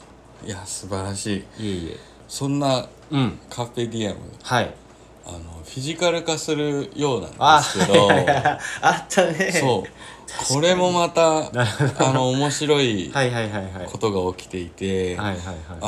[0.46, 1.64] いや素晴らしい。
[1.64, 1.98] いえいえ。
[2.28, 3.38] そんなうん。
[3.50, 4.74] カフェディアムはい。
[5.26, 8.10] あのフィジカル化するようなんあですけど。
[8.82, 9.52] あったね。
[9.52, 9.90] そう
[10.50, 13.12] これもまたあの面白い
[13.92, 15.36] ことが起きていて、あ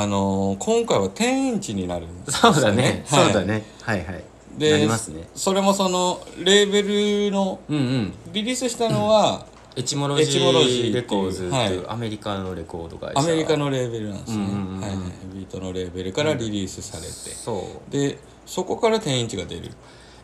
[0.07, 3.25] の今回は10インチになるんですよそうだね、はい。
[3.25, 3.63] そうだね。
[3.81, 4.23] はいはい。
[4.57, 4.87] で
[5.35, 6.83] それもそのレーベ
[7.25, 8.13] ルのうんうん。
[8.31, 11.73] リリースしたのは Etymology Etymology Records ってはい。
[11.73, 13.19] いうアメリカのレコード会社。
[13.19, 14.81] アメリカのレーベルなんですね、うんうんうん。
[14.81, 14.99] はいはい、
[15.33, 17.91] ビートのレーベルからリリースされて、そう。
[17.91, 19.71] でそこから10インチが出る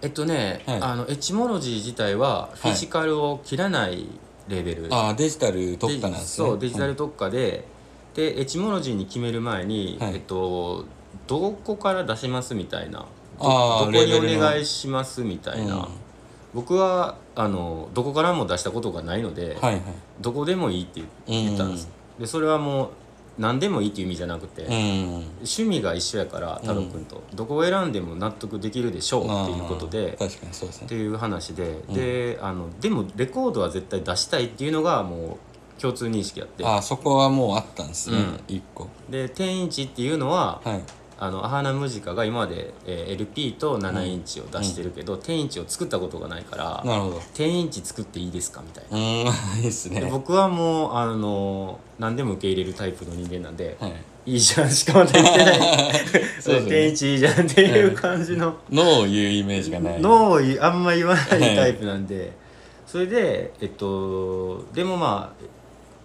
[0.02, 0.82] えっとね、はい。
[0.82, 4.08] あのエチモロジー自体はフィジカルを切らない
[4.48, 6.48] レーベル、ああデジタル特化なんですね。
[6.48, 7.66] そうデジタル特化で、
[8.14, 10.16] でエチモロジーに決める前に、はい。
[10.16, 10.86] えっと
[11.28, 13.06] どこから出しますみたいな。
[13.40, 15.88] どどこにレーベルのお願いしますみたいな、うん
[16.52, 19.82] 僕はあのどこからも出したことがないので、はいはい。
[20.20, 22.90] どこでもいいって言言ったんです、でそれはもう
[23.40, 24.74] 何でもいいっていう意味じゃなくて、うん。
[25.38, 30.86] 趣味が一緒やから太郎君と、どこを選んでも納得できるでしょうっていうことで確かにそうですね。
[30.86, 35.38] っていう話で、であのでもレコードは絶対出したいっていうのがも
[35.78, 36.66] う共通認識やって。
[36.66, 38.40] あーそこはもうあったんですね、うん。
[38.48, 38.88] 一個。
[39.10, 40.82] で10インチっていうのは、はい
[41.22, 47.18] あのアハナムジカが今まで、えー LP と7インチを出してるけど、10インチを作ったことがないからなるほど。
[47.36, 48.98] 10インチ作っていいですかみたいな。
[48.98, 49.24] うー
[49.56, 49.58] ん。
[49.58, 50.00] い いですね。
[50.02, 53.94] で僕はもうあの何でも受け入れるタイプの人間なんで、はい。
[54.26, 55.60] いいじゃんしかまだ言ってない。
[56.40, 56.62] そうね。
[56.62, 58.56] 10インチいいじゃんっていう感じの。
[58.72, 60.02] 脳を言うイメージがない。
[60.02, 61.28] 脳をあんま言わない。
[61.28, 62.32] タイプなんで。
[62.86, 65.44] それでえっとでもまあ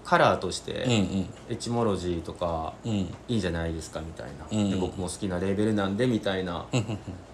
[0.05, 1.27] カラーとしうんてうん。
[1.49, 2.93] エチモロジーとかうん。
[2.93, 4.71] いいんじゃないですかみたいな、うん。
[4.71, 6.67] で僕も好きなレーベルなんでみたいな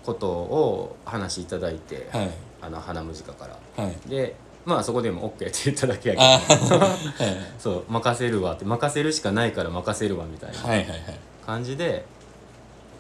[0.05, 2.31] ことを話いただいて、はい。
[2.63, 3.85] あの花ムジカから。
[3.85, 4.09] はい。
[4.09, 6.55] でまあそこでも OK って言っただけやけあど。
[6.55, 6.91] ーはい。
[7.59, 8.65] そう任せるわって。
[8.65, 10.57] 任せるしかないから任せるわみたいな
[11.47, 12.05] 感じで、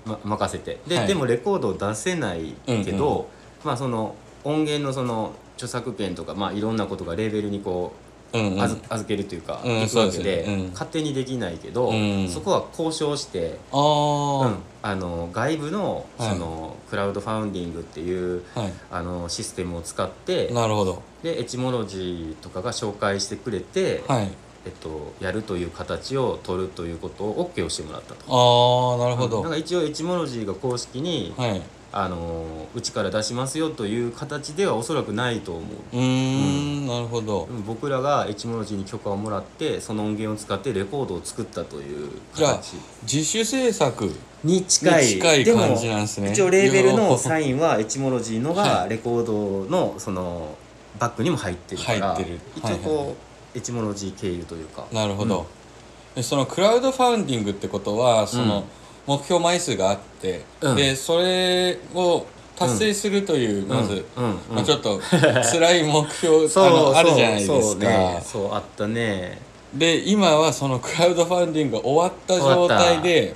[0.04, 0.78] ま、任せて。
[0.88, 1.06] で,、はい。
[1.06, 3.24] でもレコードを出せないけど、うんうん。
[3.64, 8.62] まあその音源のその著作権とか、まあ、いろんなことがレーベルにこう、うんうん。
[8.62, 10.62] 預預けるというか、うんいくわけうですよね。
[10.64, 10.70] うん。
[10.70, 12.28] 勝手にできないけど、うん。
[12.28, 16.30] そこは交渉して、あうんあの外部のはい。
[16.30, 18.72] その、クラウドファウンディングっていうあ、はい。
[18.90, 21.02] あのシステムを使ってなるほど。
[21.22, 24.30] でエチモロジーとかが紹介してくれて、はい。
[24.66, 28.24] えっと、やるという形を取るということを OK をしてもらったと。
[28.28, 35.60] ああなるほど、なんか一応エチモロジーが公式に、はいあのうちから出しますよという形ではおそらくないと思
[35.92, 35.96] う。
[35.96, 37.48] うーんなるほど。
[37.50, 37.64] うん。
[37.64, 42.76] 僕らがエチモロジーに許可をもらってその音源を使ってレコードを作ったという形。
[43.02, 44.08] 自主制作
[44.44, 46.30] に近いに近い感じなんですね。
[46.30, 50.54] 一応レーベルのサインはエチモロジーの はがレコードのその
[51.00, 52.40] バッグにも入ってるから入ってる。
[52.54, 53.16] 一応こ
[53.54, 54.86] う、エチモロジー経由というか。
[54.92, 55.44] なるほど、
[56.14, 58.64] でそのクラウドファウンディングってことはその、うん
[59.06, 60.76] 目標枚数があって、うん。
[60.76, 62.26] でそれを
[62.60, 64.04] 達成するという、まず、
[64.52, 67.60] まあ、ちょっと辛い目標 あのあるじゃないですか。
[67.62, 68.22] そうね。
[68.24, 69.40] そうあったね。
[69.74, 73.34] で今はそのクラウドファウンディングが終わった状態で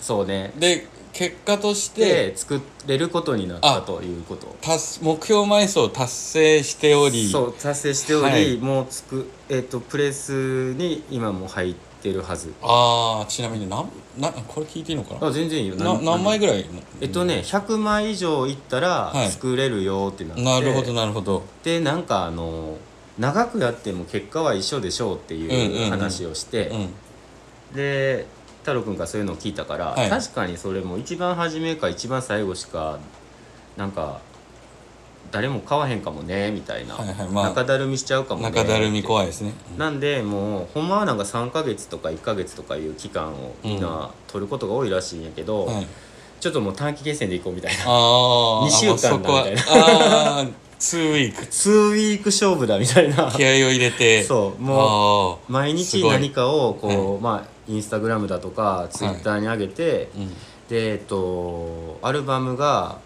[0.00, 0.52] そうね。
[0.58, 4.56] で結果としてで作れることになったということ。
[4.62, 8.56] 達目標枚数を達成しておりそう達成しており、はい。
[8.56, 12.52] もうつく、えっとプレスに今も入ってるはず。
[12.62, 13.88] ああちなみになん
[14.18, 15.26] なこれ聞いていいのかな？
[15.28, 15.76] あ全然いいよ。
[15.76, 16.62] な何枚ぐらい？
[16.62, 19.28] らいえっとね100枚以上いったらはい。
[19.30, 21.42] 作れるよってなって、なるほどなるほど。
[21.62, 22.76] でなんかあの
[23.18, 25.90] 長くやっても結果は一緒でしょうってうんうんいううん。
[25.90, 26.88] 話をして、うん。
[27.74, 28.26] で
[28.60, 30.10] 太郎くんがそういうのを聞いたから、はい。
[30.10, 32.98] 確かにそれも一番初めか一番最後しか
[33.76, 34.20] なんか
[35.34, 37.28] 誰も買わへんかもねみたいな、はいはい。
[37.28, 39.52] まあ中だるみしちゃうかもね中だるみ怖いいですね。
[39.76, 39.90] な。
[39.90, 45.86] んでもうほんまはなんか3ヶ月とか1ヶ月とかいう期間をみんな取ることが多いらしいんやけど、はい。
[46.38, 47.82] ちょっともう短期決戦でいこうみたいな。
[47.84, 49.62] ああ二週間だそこはみたいな。
[49.62, 50.46] ああ
[50.78, 51.42] 2ウィーク。
[51.42, 53.32] 2ウィーク勝負だみたいな。
[53.32, 54.22] 気合を入れて。
[54.22, 56.10] そうもあ毎すごい。
[56.10, 60.28] 日何かをこう、はまあインスタグラムだとかツイッターに上げて、あ、うん、
[60.68, 62.98] でえっとアルバムが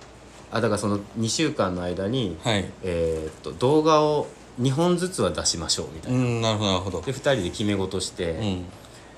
[0.51, 2.65] あだからその2週間の間に、はい。
[2.83, 4.27] えーっと動画を
[4.61, 7.03] 2本ずつは出しましょうみたいうな、んなるほどなるほど。
[7.03, 8.65] で2人で決め事して、うん。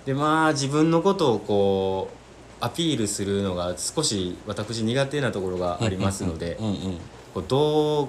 [0.05, 2.09] でまあ自分のことをこ
[2.61, 6.99] うアピールするのが少し私苦手なところがありますので、うんうん
[7.33, 8.09] こうど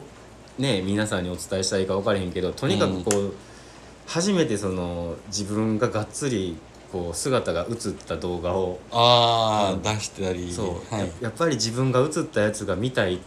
[0.57, 3.34] うね皆さんにお伝えしたらいいか分からへんけどとにかくこう、
[4.07, 6.57] 初めてその自分ががっつり
[6.91, 7.75] こう姿が映っ
[8.08, 9.82] た動画をああ、うん。
[9.82, 10.51] 出したり。
[10.51, 11.08] そう、はい。
[11.08, 13.19] ややっぱり自分が映ったやつが見たい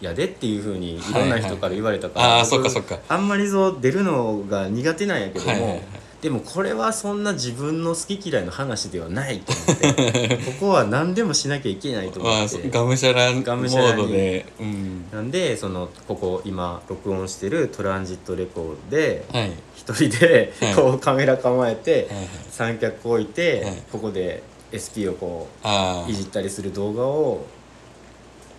[0.00, 3.14] やでっていうふうにいろんな人から言われたから、はいはいあー僕そっかそっか。
[3.14, 5.82] あんまりそう出るのが苦手なんやけども、はいはいはい
[6.20, 12.70] でもこれはそんな自分の好き嫌いの話ではないと思って ここは何でもしなきゃいけないとまあ思って。
[12.70, 14.02] がむしゃらモがむしゃらに。
[14.02, 14.46] ードで。
[14.58, 15.04] うん。
[15.12, 19.52] なんでそのここ今録音してるトランジットレコードではい。
[19.76, 20.74] 一人ではい。
[20.74, 22.28] こうカメラ構えてはいはい。
[22.50, 23.82] 三脚置いてはい。
[23.92, 24.42] ここで
[24.74, 27.44] SP をこあういじったりする動画を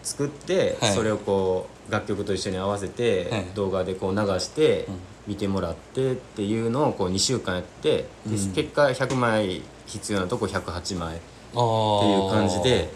[0.01, 0.93] 作ってはい。
[0.93, 2.93] それをこう楽曲と一緒に合わせはい。
[2.95, 4.95] て動画でこう流してうん
[5.29, 8.51] 見てもらってっていうのをこう2週間やってでうん。
[8.51, 12.89] 結果100枚必要なとこ108枚ってあいう感じで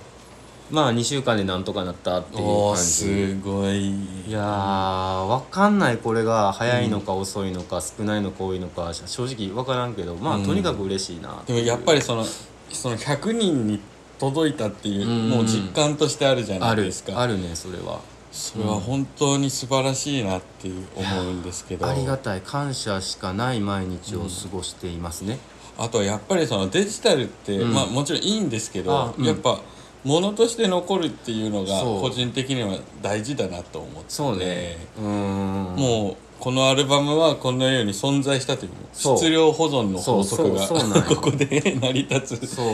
[0.71, 2.89] まあ2週間でなんとかなったっていうおー感じ。
[2.89, 3.91] すごい。
[4.27, 10.45] いやー分かんないこれが早いのか遅いのか少ないのか多いのか正直分からんけどまあうん。
[10.45, 12.25] とにかく嬉しいなでもやっぱりその
[12.71, 13.79] その100人に
[14.17, 15.29] 届いたっていう、うん。
[15.29, 17.19] もう実感としてあるじゃなあるいですか。
[17.19, 17.99] あるねそれは
[18.33, 25.37] それは本当に素晴らしいなっていう思うんですけど、ありがたい感謝しかない毎日を過ごしていますね、
[25.77, 27.73] あとはやっぱりそのデジタルって、うん。
[27.73, 29.61] まあもちろんいいんですけどやっぱ
[30.03, 35.75] 物として残るっていうのが個人的には大事だなと思ってそうねうーん。
[35.75, 39.17] もうこのアルバムはこのように存在したというそう。
[39.17, 42.55] 質量保存の法則がそうそうそうなんよ ここで成り立つ。
[42.55, 42.65] そう。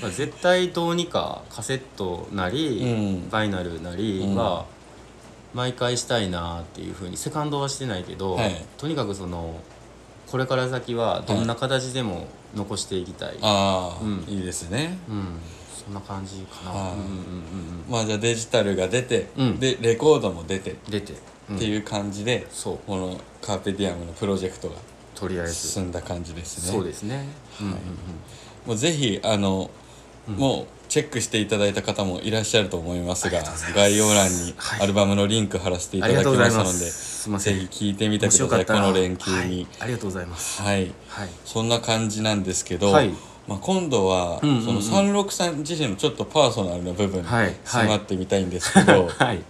[0.00, 3.28] まあ絶対どうにかカセットなり、うん。
[3.28, 4.66] バイナルなりは
[5.52, 8.64] 毎回したいなっていうふうにセカンドはしてないけど、はい。
[8.78, 9.56] とにかくその
[10.30, 14.24] これから先はどんな形でも残していきたい、ああ、うん。
[14.32, 14.96] いいですね。
[15.08, 15.40] うん。
[15.84, 16.92] そんな感じかな、はい。
[16.92, 19.58] うんうんうんまあじゃあデジタルが出て、うん。
[19.58, 20.70] でレコードも出て。
[20.70, 21.14] っうん出て、
[21.50, 22.78] うんていう感じで、そう。
[22.86, 24.74] このカーペディアムのプロジェクトが
[25.14, 25.54] とりあえず。
[25.54, 26.72] 進んだ感じですね。
[26.72, 27.26] そうですね、
[27.60, 27.78] うんうんうん。
[28.66, 29.70] もうぜひあの、
[30.26, 33.42] もうチェックしていただいた方もいらっしゃると思いますが
[33.74, 34.80] 概要欄にはい。
[34.82, 37.28] アルバムのリンク貼らせていただきまますのです。
[37.28, 37.58] いません。
[37.58, 39.36] ぜひ聞いてみてくださいこの連休に。
[39.36, 40.62] はい、ありがとうございます。
[40.62, 41.28] はい、はい。
[41.44, 43.10] そんな感じなんですけど、はい。
[43.46, 47.46] まあ、今度は、その363自身のちょっとパーソナルな部分にはい。
[47.46, 47.56] はい。
[47.64, 49.42] 迫ってみたいんですけど、 はい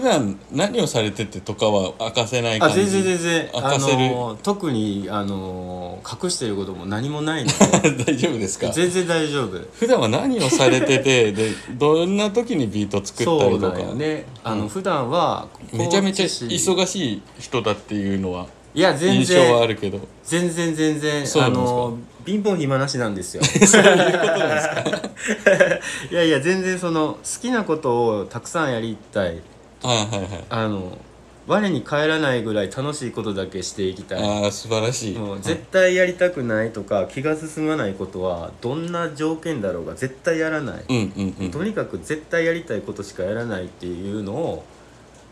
[0.00, 2.80] 普段何をされててとかは明かせない感じ？
[2.80, 3.48] あ全然全然。
[3.54, 7.50] あ明かせる、の特にあの隠していることも何もないの
[7.82, 8.04] で。
[8.04, 8.68] 大丈夫ですか？
[8.68, 9.58] 全然大丈夫。
[9.78, 13.76] 普段は何をされててで どんな時にビート作ったそうりとか？
[13.78, 14.26] だよね。
[14.44, 20.00] あの、普段はめちゃめちゃ高知市忙しい人だっていうのはいや全印象はあ然るけど。
[20.24, 21.26] 全然全然。
[21.26, 21.70] そうなんですか？
[21.70, 23.42] あの貧乏暇なしなんですよ。
[23.66, 25.80] そういうことなんですか？
[26.10, 29.40] いやいや全然その好きなことをたくさんやりたい
[29.82, 30.44] はいはいはい。
[30.48, 30.98] あの
[31.46, 34.22] 我に返らないぐらい楽しいことだけしていきたい。
[34.22, 41.50] ああ素晴らしい、もう絶対やりたくないとか気が進まないことはどんな条件だろうが絶対やらない、うんうんうん。
[41.52, 44.64] とにかく絶対やりたいことしかやらないっていうのを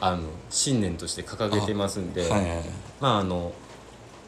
[0.00, 2.64] あの信念として掲げてますんで、はいはいはい。
[3.00, 3.52] まああの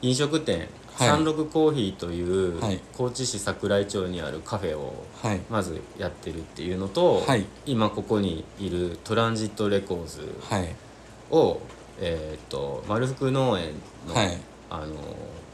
[0.02, 0.68] 飲食店、
[0.98, 1.08] はい。
[1.08, 2.80] 三六コーヒーという、はい。
[2.96, 5.40] 高知市桜井町にあるカフェをはい。
[5.50, 7.44] まずやってるっていうのと、はい。
[7.66, 10.74] 今ここにいるトランジットレコーズはい。
[11.30, 11.60] を、
[12.00, 13.74] えー、と丸福農園
[14.08, 14.38] の,、はい。
[14.70, 14.94] あの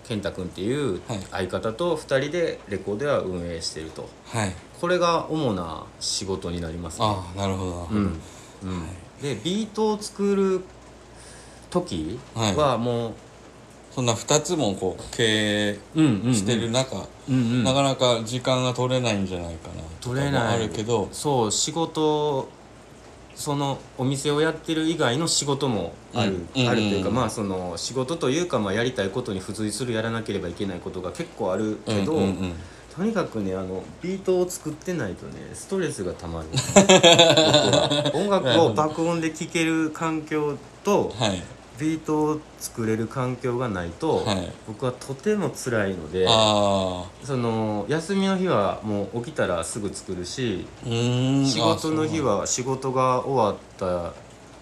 [0.05, 1.21] 健太君っていうはい。
[1.31, 4.09] 相方と2人でレコーでは運営してると。
[4.27, 4.55] はい。
[4.81, 7.07] これが主な仕事になりますね。
[7.07, 7.71] ああなるほど。
[7.71, 8.05] なるほど、うん。
[8.65, 8.87] うん
[9.23, 10.65] でビートを作る
[11.71, 13.15] 時はもう、
[13.95, 15.79] そんな2つもこう経営
[16.33, 16.97] してる中、
[17.29, 19.83] うんうんなかなか時間が取れないんじゃないかな。
[20.01, 20.55] 取れない。
[20.55, 21.09] あるけど。
[21.13, 22.49] そう仕事
[23.35, 32.19] そのお店をやってる以外の仕事もある、うんあるというか、うんまあその仕事というか、まあ、やりたいことに付随するやらなければいけないことが結構あるけど、
[32.95, 36.49] とにかくねあのビートを作ってないとねストレスがたまる。
[38.15, 41.43] 音楽を爆音で聴ける環境とはい
[41.83, 44.53] ビートを作れる環境がないと、はい。
[44.69, 54.15] 僕はとても辛いのであその休みの日はもう起きたらすぐ作るし仕事の日あは仕事が終わった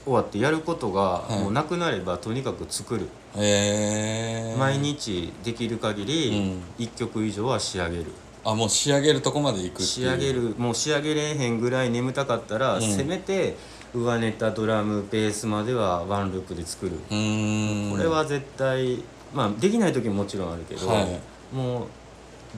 [0.04, 1.42] 終わってやることがはい。
[1.42, 3.06] もうなくなればとにかく作る、
[3.36, 6.84] 毎日できる限りうん。
[6.84, 8.06] 1曲以上は仕上げる、
[8.42, 9.80] あもう仕上げるとこまでいう。
[9.82, 12.82] 仕上げるもう仕上げれへんぐらい眠たかったら、うん。
[12.82, 13.56] せめて
[13.94, 19.02] 上ネタドラムベースまではワンループで作る、これは絶対
[19.34, 21.20] まあできない時ももちろんあるけど、はい。
[21.54, 21.86] もう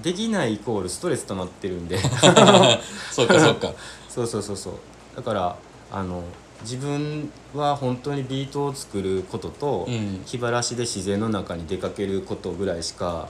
[0.03, 1.99] できないイコールストレス溜まってるんで。
[3.11, 3.73] そうかそうか。
[4.09, 4.75] そうそうそうそう。
[5.17, 5.57] だから
[5.91, 6.23] あの
[6.63, 10.23] 自分は本当にビートを作ることと、うん。
[10.27, 13.29] 気晴らしで自然の中に出かけることぐらいしか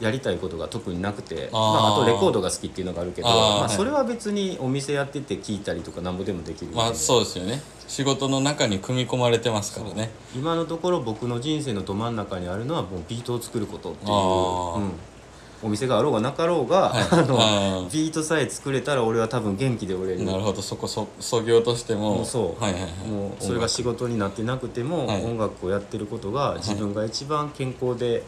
[0.00, 1.58] やりたいことが特になくてあー。
[1.58, 3.34] まあ、あとレコードが好きっていうのがあるけどあー。
[3.34, 7.62] まあ、はいそれは別にお店やってて聞いたりとかなんぼでもできるまあそうですよね。
[7.86, 10.10] 仕事の中に組み込まれてますからね。
[10.34, 14.92] 今のところ僕の人生のど真ん中にあるのはもうビートを作ることっていう、うん。
[15.62, 17.02] お店があろうがなかろうが、はい。
[17.10, 20.24] あのビートさえ作れたら俺は多分元気でおれる。
[20.24, 20.60] なるほど。
[20.60, 22.16] そこそ創業としても。
[22.16, 22.90] もうそう、はいはいはい。
[23.08, 25.24] もうそれが仕事になってなくても、はい。
[25.24, 28.22] 音楽をやってることが自分が一番健康で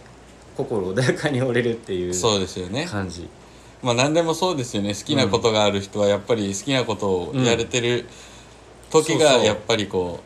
[0.57, 2.87] 心穏やかに折れるっていうそうですよね。
[2.87, 3.29] 感じ。
[3.83, 4.95] まあ何でもそうですよね。
[4.95, 8.07] 好きなことがある人はやっぱり好きなことをやれてる
[8.91, 10.21] 時がやっぱりこ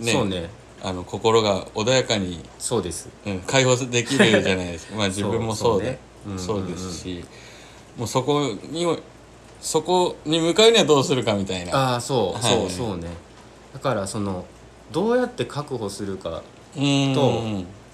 [0.00, 0.48] うねそうね。
[0.82, 3.10] あの心が穏やかに、そうです。
[3.26, 4.96] うん、解放できるじゃないですか。
[4.96, 5.98] まあ自分もそうで
[6.38, 7.24] そうですし。
[7.98, 8.86] もうそこに
[9.60, 11.92] そこに向かうにはどうするかみたいな。
[11.92, 12.54] ああそう、はい。
[12.54, 13.08] そうそうね。
[13.74, 14.46] だからその
[14.90, 16.42] どうやって確保するか
[16.74, 17.42] と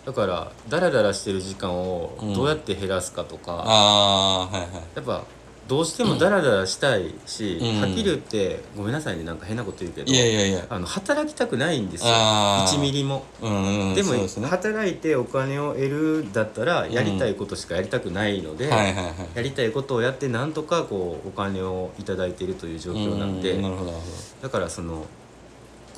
[0.06, 2.32] だからダラダラしてる時間をうん。
[2.32, 4.72] どうやって減らすかとか、ああーはいはい。
[4.94, 5.24] やっぱ
[5.66, 7.80] どうしてもダラダラしたいし、うん。
[7.80, 10.64] はっきり言ってごめんなさいねなんか変なこと言うけどいやいやいや。
[10.70, 12.06] あの働きたくないんですよ。
[12.12, 12.76] あー。
[12.76, 13.24] 1ミリも。
[13.42, 14.46] うんうんでもそうですね。
[14.46, 19.14] 働いてお金を得るだったらやりたいことしかやりたくないので、はいはいはい。
[19.34, 24.04] やりたいことをやってなんとかこうお金をいただいているという状況なんで、うなるほどなる
[24.40, 25.04] だからその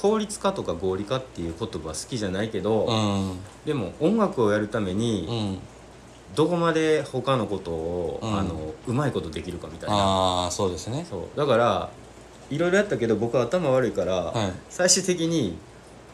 [0.01, 3.39] 効率化とか合理化っていう言葉好きじゃないけど、うん。
[3.67, 5.59] でも音楽をやるためうにん。
[6.37, 8.39] どこまで他のことを、うん。
[8.39, 9.97] あのうまいことできるかみたいな。
[9.97, 11.05] ああそうですね。
[11.09, 11.39] そう。
[11.39, 11.91] だから
[12.51, 14.53] いろいろやったけど僕は頭悪いから、はい。
[14.71, 15.59] 最終的に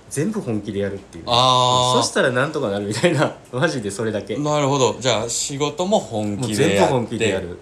[0.09, 1.25] 全部本気でやるっていう。
[1.27, 3.37] ああそしたらなんとかなるみたいな。
[3.53, 4.37] マジでそれだけ。
[4.37, 4.97] もなるほど。
[4.99, 6.89] じゃあ仕事も本う気でやって。
[6.89, 7.59] 全部本気でやる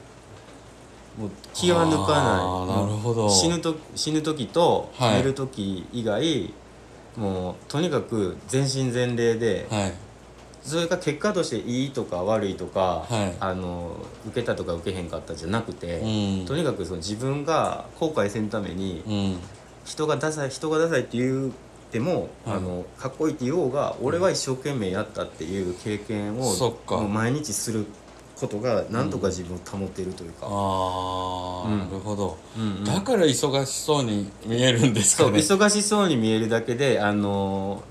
[1.19, 2.85] もう気は抜かない。
[2.85, 3.29] なるほど。
[3.29, 5.17] 死ぬと死ぬ時とはい。
[5.19, 6.53] 寝る時以外、
[7.17, 9.95] もうとにかく全身全霊で、はい。
[10.63, 13.37] それが結果としていいとか悪いとか、はい。
[13.41, 13.97] あの
[14.29, 16.47] 受けたとか受けへんかったじゃなくて、うん。
[16.47, 19.39] とにかくその自分が後悔せんために、うん。
[19.85, 21.53] 人がダサい人がダサいって言っ
[21.91, 22.57] ても、はい。
[22.57, 26.97] あのかっこいいって言おうが俺は一生懸命やったっていう経験をそっか。
[26.97, 27.85] もう毎日する
[28.43, 31.79] ことがなんとか自分を保っているというか、ああ、うん。
[31.79, 32.85] なるほど、うんうん。
[32.85, 37.85] だから忙しそうに見えるんですそう忙しそうに見えるだけであの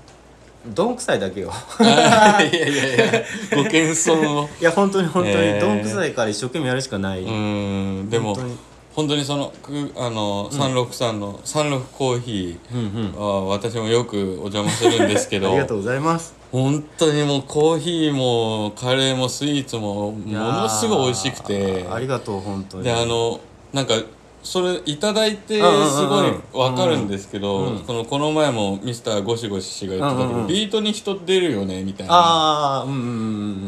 [0.66, 1.50] どんくさいだけよ。
[1.80, 3.24] いやいやいや。
[3.56, 4.48] ご謙遜を。
[4.60, 5.60] いや本当に本当に、えー。
[5.60, 8.10] どんくさいから一生懸命やるしかない、うーん。
[8.10, 8.56] でも本当に
[8.94, 12.86] 本当にそのくあの363の36コーヒうんうん。
[13.12, 16.34] ーは私もよくお邪魔するんですけ あどりがとうございます。
[16.52, 21.86] 本当にもうコーヒーもカレーもスイーツもものすごい美味しくて。
[21.90, 22.84] ありがとう本当に。
[22.84, 23.40] であの
[23.72, 23.94] なんか
[24.42, 25.62] それいただいてす
[26.06, 32.12] ごいわかるんですけど、うんこのこの前もミスターゴシゴシ氏が言ってたけど、ビートに人出るよねみたいな。
[32.14, 33.08] ああうんうんうんう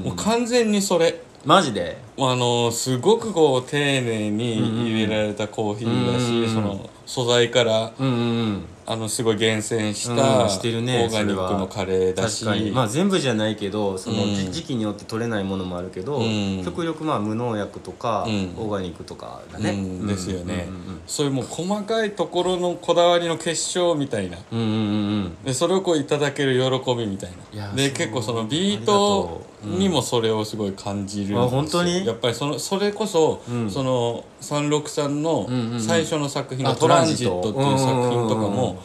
[0.01, 0.03] ん。
[0.07, 1.99] もう完全にそれマジで？
[2.19, 8.65] あのすごくこう丁寧に入れられたコーヒーだし、うんうんうんその素材からうんうんうん。
[8.87, 12.45] あのすごい厳選しうた、んしてるねオーガニックのカレーだし。
[12.73, 14.35] まあ全部じゃないけどそのうん。
[14.35, 16.63] 時時期によって取れないものもあるけど、うん。
[16.65, 18.55] 極力まあ無農薬とか、うん。
[18.57, 20.07] オーガニックとかだね、うん。
[20.07, 24.39] ですよね、うんうんそういうもう細かいところのこだわりの結晶みたいな。
[24.51, 24.81] うんうんうんう
[25.29, 25.45] ん。
[25.45, 27.73] でそれをこういただける喜びみたいな。
[27.73, 31.43] で結構そのビートにもそれをすごい感じるんですよ。
[31.45, 32.07] あ本当に？
[32.07, 33.71] やっぱりそのそれこそ、うん。
[33.71, 35.81] その363のうんうんうん。
[35.81, 36.89] 最初の作品あの「ト。
[36.89, 38.55] ランジット」っていう作品とかうんうんうんうん。
[38.55, 38.83] も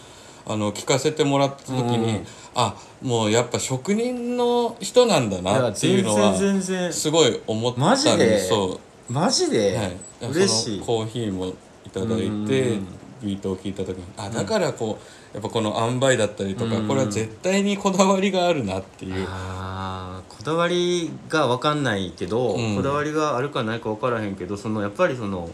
[0.47, 6.91] あの聞かせてもらった時に、うんうんあもうやっぱ職人の人なんだいなやっていうの全然は全然。
[6.91, 8.39] すごい思ったんマジで？
[8.39, 9.13] そう。
[9.13, 10.79] マジで、はい、嬉しい。
[10.81, 11.45] コーヒーも
[11.85, 12.87] いただいて、うんうんうん
[13.21, 14.03] ビートを聞いた時に。
[14.17, 15.03] あだからこう
[15.33, 16.81] やっぱこの塩梅だったりとか、うん。
[16.81, 19.25] うんこれは絶対にこだわりがあるなっていう。
[19.25, 22.75] こだわりが分かんないけど、うん。
[22.75, 25.49] こだわりがあるかないか分からへんけどそのやっぱりその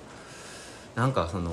[0.95, 1.51] なんかその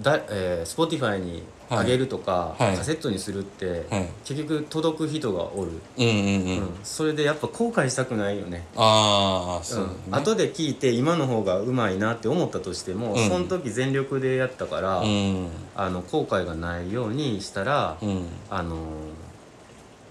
[0.00, 2.76] だ、えー、Spotify にあげるとか、はい。
[2.76, 4.08] カセットにするって、はい。
[4.24, 6.68] 結局届く人がおる、うんうんうん、うん。
[6.82, 8.66] それでやっぱ後悔したくないよね。
[8.76, 9.88] ああそうう、ん。
[9.88, 13.28] ね後で聞いて今の方がうまいなって思ったとしても、うん。
[13.28, 15.48] その時全力でやったから、うん。
[15.76, 18.26] あの後悔がないようにしたら、うん。
[18.50, 18.76] あの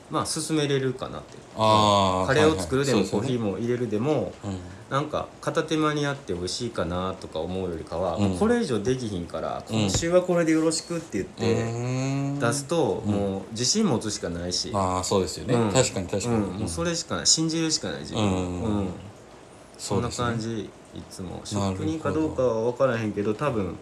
[0.10, 1.38] まあ進めれるかなって。
[1.58, 8.38] あーカレーを作るでもコーはいはいヒーも入れるでもそうですねなんか片手間にやって美味しいかなとか思うよりかは、うん。
[8.38, 9.80] これ以上できひんから、うん。
[9.82, 15.72] 今週はこれでよろしくって言ってうん出すと、もう自信持つしかないし、ああそうですよね、うん。
[15.72, 17.28] 確かに確かに、うん、もうそれしかない。
[17.28, 18.24] 信じるしかない自分。
[18.24, 18.90] をうんうん。
[19.78, 20.70] そんな感じ。
[20.96, 21.42] いつも。
[21.44, 23.78] 職人かどうかは分からへんけど多分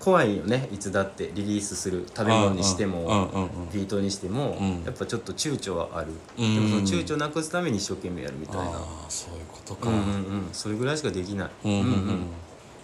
[0.00, 4.84] 怖いよねいつだってリリースする食べ物にしても、うんうんうんうんビートにしても、うん。
[4.84, 6.54] やっぱちょっと躊躇はある、うん。
[6.54, 8.62] でもその躊躇なくすために一生懸命やるみたいな。
[8.62, 10.48] ああそういうことか、うんうんうん。
[10.52, 11.50] それぐらいしかできない。
[11.64, 12.26] うんうんうん。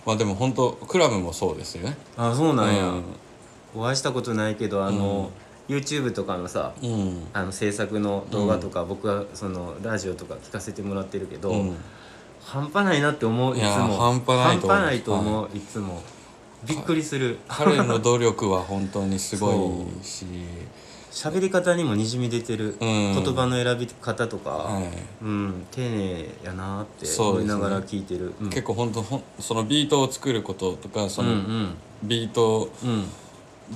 [0.04, 1.96] まあでも本当クラブもそうですよね。
[2.16, 3.02] あそうなんや、うん。
[3.74, 5.30] お会いしたことないけどあの、
[5.68, 7.26] YouTube とかのさうん。
[7.32, 11.76] あの制作の動画とか、僕はそのラジオとか聞かせてもらってるけど、うん。
[12.42, 13.96] 半端ないなって思ういつも。
[13.96, 16.02] 半端ないと思う、い、つも
[16.66, 17.38] びっくりする。
[17.48, 20.26] 彼の努力は本当にすごいし。
[21.10, 23.14] 喋り方にもにじみ出てる、うん。
[23.14, 24.84] 言葉の選び方とか、はい。
[25.22, 28.50] うん丁寧やなって思いながら聞いてる、うん。
[28.50, 31.74] 結構本当ほんそのビートを作ることとかそうんうのん。
[32.02, 33.04] ビート、うん。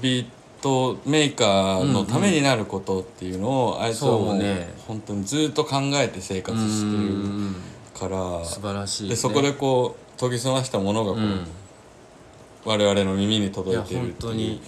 [0.00, 0.26] ビー
[0.60, 4.74] トメーカーのためになることっていうのをあいつはもそううね。
[4.86, 7.16] 本当にずっと考えて生活してるう
[7.50, 7.56] ん
[7.98, 11.46] から素晴らしい、ね、でそこでこう研ぎ澄ましたものがこう、うん
[12.68, 14.00] 我々の耳に届いてるっていう。
[14.00, 14.60] いや本当に。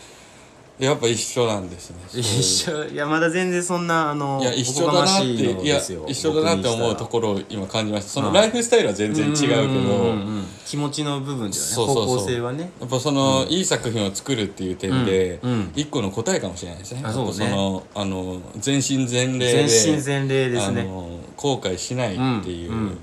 [0.80, 1.96] やっぱ一緒なんですね。
[2.14, 2.84] 一緒。
[2.86, 8.11] いやまだ全然そんなあのいや一緒だなっていや一緒だなって思うとろころを今感じました。
[8.11, 10.51] そのうんライフスタイルは全然違うけど。
[10.64, 12.07] 気持ちの部分ではねそうそうそう。
[12.07, 12.70] 方向性はね。
[12.80, 15.72] やっぱその、いい作品を作るっていう点で、うんうん。
[15.74, 17.03] 一個の答えかもしれないですね。
[17.03, 17.09] ね。
[17.09, 20.88] やっぱのあの全身全霊で全身全霊ですね。
[21.36, 22.98] 後悔しないっていう、んん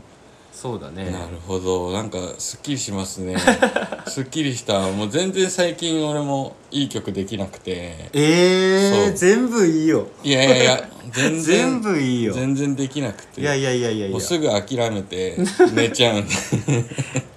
[0.59, 1.11] そうだね。
[1.11, 1.91] なるほど。
[1.91, 3.37] なんかすっきりしますね。
[4.07, 4.91] すっきりした。
[4.91, 8.09] もう全然最近俺もいい曲できなくて。
[8.13, 9.17] えー、そう。
[9.17, 10.07] 全部いいよ。
[10.23, 12.33] いやいやいや 全然全部いいよ。
[12.33, 13.41] 全然できなくて。
[13.41, 14.09] いやいやいやいや。
[14.09, 15.37] もうすぐ諦めて
[15.73, 16.19] 寝ちゃう。
[16.19, 16.33] んで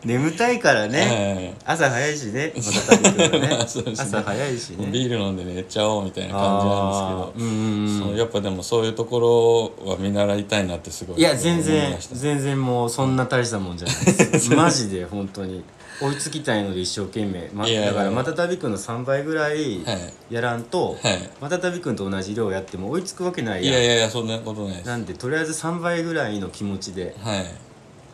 [0.04, 1.00] 眠たいからね。
[1.00, 3.58] はい朝早いしねまね。
[3.60, 4.86] 朝早いしね。
[4.90, 8.04] ビール飲んで寝ちゃおうみたいな感じなんですけど。
[8.04, 14.52] そううんやっぱでもそういうところは見習いたいなってすごいいや全然全然もうそんな大したもんじゃないです。
[14.54, 15.62] マジで本当に
[16.00, 20.34] 追いつきたいので一生懸命、ま、いやいやだからまたたびくんの3倍ぐらいはい。
[20.34, 21.30] やらんと、はい。
[21.40, 23.74] またたびくんと同じ量やっても追いつくわけないやん。
[23.74, 24.86] いやいやいやそんなことないです。
[24.86, 27.44] なんでとりあえず3倍ぐらいの気持ちではい。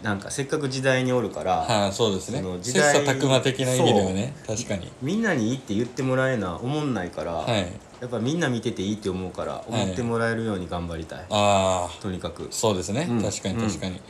[0.03, 2.41] なんかせっかく時代におるから、はいそうですね。
[2.41, 4.35] その時切代磋琢磨的な意味ではね。
[4.47, 4.91] 確かに。
[5.03, 7.67] みんなにいいって言ってもらえな思んないから、はい。
[8.01, 12.49] やっぱみんな見てていいって思うから思ってもらえるように頑張りたい、ああとにかく。
[12.51, 13.23] そうですね、うん。
[13.23, 14.01] 確かに確かに、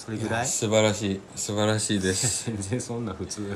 [0.00, 0.46] それぐらい？
[0.46, 1.20] 素晴らしい。
[1.36, 2.46] 素晴らしいです。
[2.50, 3.42] 全然そんな普通。
[3.42, 3.48] よ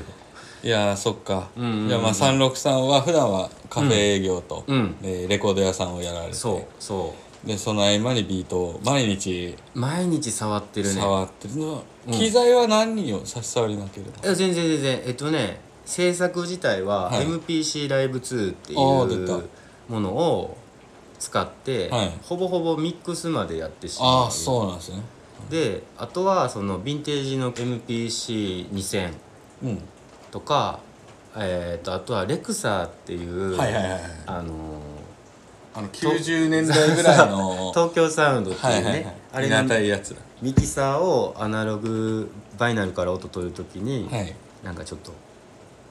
[0.63, 1.89] いやーそっか、うんうんうん。
[1.89, 4.95] じゃあまあ363は普段はカフェ営業と、うん。
[5.01, 6.33] でレコード屋さんをやられて。
[6.33, 9.55] そうそでその合間にビートを毎日？
[9.75, 11.01] う毎日触ってるね。
[11.01, 11.55] 触ってる。
[11.57, 12.13] の、うん。
[12.13, 14.23] 機材は何を差し障りなければ？
[14.23, 15.01] いや全然全然。
[15.07, 17.25] えっとね制作自体ははい。
[17.25, 18.77] MPC ライブ2っていう
[19.89, 20.57] ものを
[21.19, 22.13] 使って、はい。
[22.23, 24.23] ほぼほぼミックスまでやってしまう。
[24.25, 25.01] ああそうなんですね
[25.49, 29.13] であとはそのヴィンテージの MPC2000
[29.63, 29.81] うん。
[30.31, 30.79] とか
[31.37, 34.01] えー、とあとはレクサーっていう、はいはいはいはい。
[34.25, 34.95] あのー
[35.77, 40.21] あの90年代ぐらいの 東京サウンドっていうね、あれのいやつだ。
[40.41, 44.33] ミキサーをアナログバイナルから音取るときに、はい。
[44.63, 45.11] なんかちょっと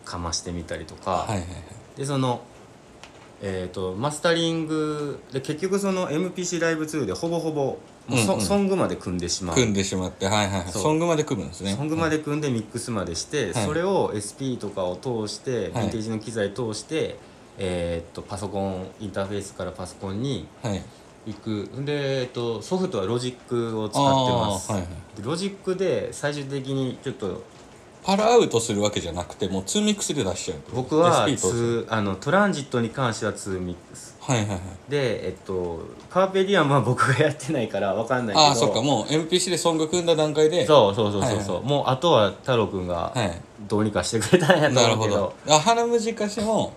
[0.06, 1.48] かましてみたりとか、はいはいはい。
[1.98, 2.40] でその
[3.42, 7.76] えー、とマスタリングで結局その MPC ライブ2でほぼほぼ
[8.08, 8.38] もうソ,、うん。
[8.38, 9.56] うんソングまで組んでしまう。
[9.56, 10.72] 組んでしまってはいはいはい。
[10.72, 11.74] ソングまで組むんですね。
[11.74, 13.64] ソングまで組んでミックスまでして、はい。
[13.64, 15.70] それを SP とかを通して、はい。
[15.70, 17.18] ヴィンテージの機材通して、
[17.58, 20.82] えー、とパソコンインターフェースからパソコンにはい。
[21.26, 21.68] 行く。
[21.84, 24.88] で、えー、とソフトはロジックを使ってます、はいはい。
[25.16, 27.42] でロジックで最終的にちょっと
[28.04, 31.26] パラアウトするわけじゃなくてもう2ミックスで出しちゃう僕は
[31.88, 34.58] あのトランジットに関しては2ミックスはいはいはい。
[34.88, 38.46] でえっと Carpe Diem は僕がやってないから分かんないけど。
[38.46, 40.66] ああそっかもう MPC でソング組んだ段階で。
[40.66, 43.40] そうそうそうそうそう、はいはいもうあとは太郎くんがはい。
[43.68, 45.34] どうにかしてくれたんやとなるほ思うけど。
[45.46, 45.54] ど。
[45.54, 46.72] あ花ムジカシも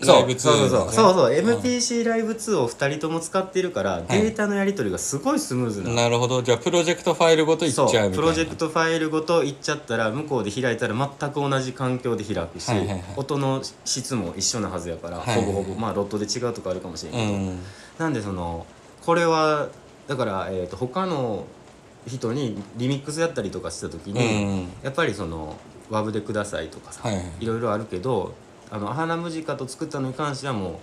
[0.00, 0.92] ライブ2そうそうそう。
[0.92, 6.42] そうそう、ですね MPC ライブ2を2人とも使ってるから、データのやり取りがすごいスムーズななるほど。
[6.42, 8.06] じゃあプロジェクトファイルごといっちゃうみたいな。
[8.08, 8.14] そう。
[8.16, 13.04] プロジェクトファイルごといっちゃったら向こうで開いたら全く同じ環境で開くし、はいはいはい。
[13.16, 15.46] 音の質も一緒なはずやから、はいはいはい。
[15.46, 15.80] ほぼほぼ。
[15.80, 17.58] まあロットで違うとかあるかもしれんけど、うん。
[17.98, 18.66] なんでその
[19.04, 19.68] これは
[20.08, 21.44] だから、えー、と他の
[22.06, 24.68] 人にリミックスやったりとかした時に、うん。
[24.82, 25.56] やっぱりその
[25.90, 27.24] 「ワブでください」とかさ、はいはい。
[27.40, 28.34] いろいろあるけど
[28.70, 30.80] あの花ムジカと作ったのに関してはも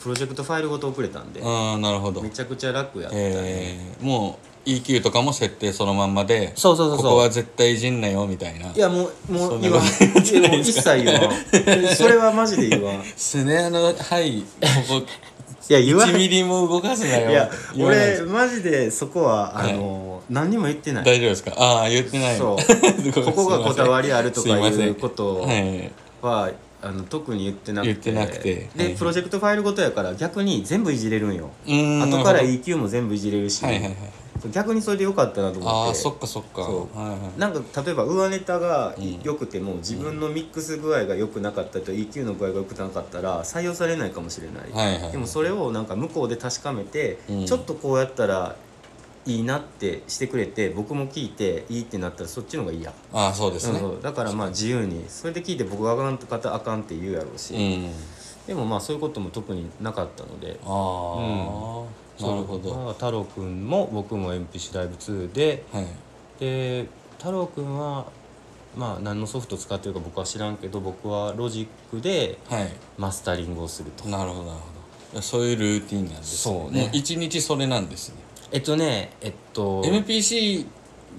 [0.00, 2.20] うプロジェクトファイルごと送れたんでああなるほど。
[2.22, 7.06] めちゃくちゃ楽やったね、えー、もう EQ とかも設定そのまんまでそうそうそうそう。
[7.06, 8.70] ここは絶対いじんなよみたいな。
[8.72, 11.32] いやもうもうん言わん一切言わん。
[11.96, 12.96] それはマジで言わん。
[12.96, 14.42] いスネアのはい
[14.88, 15.06] ここ
[15.68, 16.10] や言わん。
[16.10, 17.48] 1ミいリも動かすなよ。
[17.74, 19.74] いで俺すマジでそこはあはい。
[19.74, 21.04] の、何にも言ってない。
[21.04, 21.52] 大丈夫ですか？
[21.56, 22.36] ああ言ってない。
[22.36, 22.56] そう。
[23.12, 24.52] こここがこだわりあるとかい
[24.88, 26.50] うことはいは
[26.82, 27.92] あの特に言ってなくて。
[27.92, 28.68] 言ってなくて。
[28.76, 28.94] で、はい。
[28.96, 31.50] プロジェクトファイルごとやから逆に全部いじれるんよ。
[31.66, 33.96] 後から EQ も全部いじれるし、はいはいはい。
[34.50, 35.88] 逆にそれでよかったなと思って。
[35.88, 36.64] ああそっかそっか。
[36.64, 36.98] そう。
[36.98, 45.12] はいはいなんか例えば上ネタがうん良くても、自分のミックス具合が良くなかったと EQ の具合が良くなかったら採用されないかもしれない、はいはい。
[45.12, 47.46] でもそれをなんか向こうで確かめて、うん。
[47.46, 48.56] ちょっとこうやったら
[49.24, 52.92] いいなってしてくれて僕も聞いていいってなったらそっちの方がいいや。
[53.12, 53.78] ああそうですね。
[53.78, 55.04] そうそうだからまあ自由に。
[55.08, 57.92] それで聞いて僕があかん方あかんって言うやろうし、うん。
[58.46, 60.58] でもまあそういうことも特になかったので。
[60.64, 62.74] ああ、なるほど。
[62.74, 65.86] まあ太郎くんも僕も MP4 ライブ2ではい。
[66.40, 68.06] で太郎くんは
[68.76, 72.68] まあ何のソフト使ってるか僕は知らんけど僕はロジックではい。
[72.98, 74.08] マスタリングをすると。
[74.08, 74.66] なるほどなるほ
[75.14, 75.22] ど。
[75.22, 76.80] そういうルーティンなんですそうね。
[76.80, 78.16] もう一日それなんですね
[78.52, 80.66] えっとねえっと MPC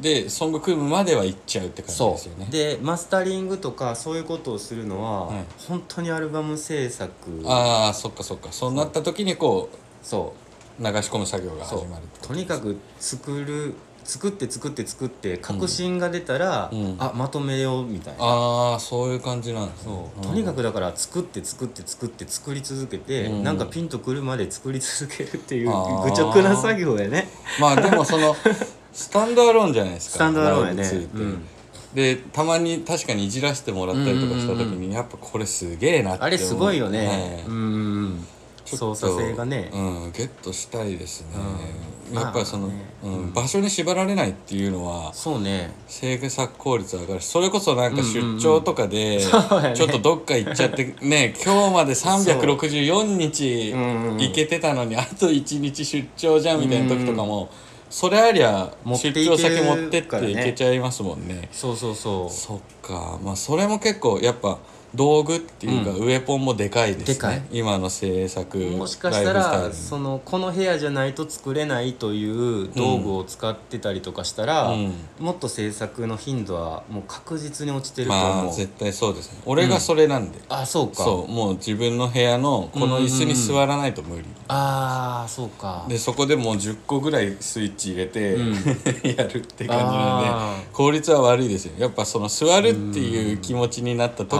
[0.01, 2.47] でソング組むまでは行っちゃうって感じそですよね。
[2.49, 2.51] う。
[2.51, 5.45] でマスタリングとかそういうことをするのは、はい。
[5.67, 7.11] 本当にアルバム制作
[7.45, 8.51] ああそっかそっか。
[8.51, 9.69] そうなった時にこ
[10.01, 10.43] そう。
[10.79, 16.95] 流し込む作業が始まるとにかく作る作って作って作って確信が出たら、うん。
[16.99, 18.23] あまとめようみたいな。
[18.23, 20.11] ああそういう感じなんですね。
[20.15, 20.25] そう。
[20.25, 23.43] とにかくだから作って作って作って作り続けて、うん。
[23.43, 26.03] なんかピンとくるまで作り続けるっていうあー。
[26.03, 27.27] 愚直な作業やね。
[27.59, 28.35] まあでもその
[28.93, 30.15] スタンドアローンじゃないですか。
[30.15, 30.83] スタンドアローンやね。
[30.83, 31.17] ライブ2って。
[31.17, 31.47] うん。
[31.93, 34.83] でたまに確かにいじらせてもらったりとかした時に、うん。
[34.85, 36.27] うんやっぱこれすげえなって思う。
[36.27, 38.27] あれすごいよね、はいうんうんうん。
[38.65, 42.83] ちょっと操作性がね、うん、ゲットしたいですね、うんやっぱりその、まあね。
[43.03, 45.71] うん場所に縛られないっていうのはそうね。
[45.87, 49.75] 制作効率上がるしそれこそなんか出張とかで、そうやね。
[49.75, 54.15] ちょっとどっか行っちゃって ね今日まで364日うんう。
[54.15, 57.49] ん行けてたのにあと1日出張じゃんみたいな時とかも、
[57.89, 60.33] それありゃ出張先持ってってからね。
[60.33, 61.47] 行けちゃいますもんね。
[61.51, 62.33] そうそうそう。
[62.33, 63.19] そっか。
[63.23, 64.57] まあそれも結構やっぱ
[64.95, 67.47] 道具っていうか、うウェポンもでかいですね。
[67.51, 74.93] 今の制作もしかしたらそのこの部屋じゃないと作れないという道具を使ってたりとかしたら、うん。
[75.19, 79.41] もっと制作の頻度はもう確実に落ちてると思う、まあ絶対そうですね。
[79.45, 81.03] 俺がそれなんで、あそうか。
[81.03, 81.31] そう。
[81.31, 85.85] もう自分の部屋のこの椅子に座らないと無理、ああそうか。
[85.89, 88.53] でそこでもう10個ぐらいスイッチ入れて、うん。
[89.03, 91.73] やるって感じなんであ効率は悪いですよ。
[91.79, 94.39] やっぱその座るっていう気持ちになった時に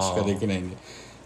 [0.00, 0.76] しかできないんで。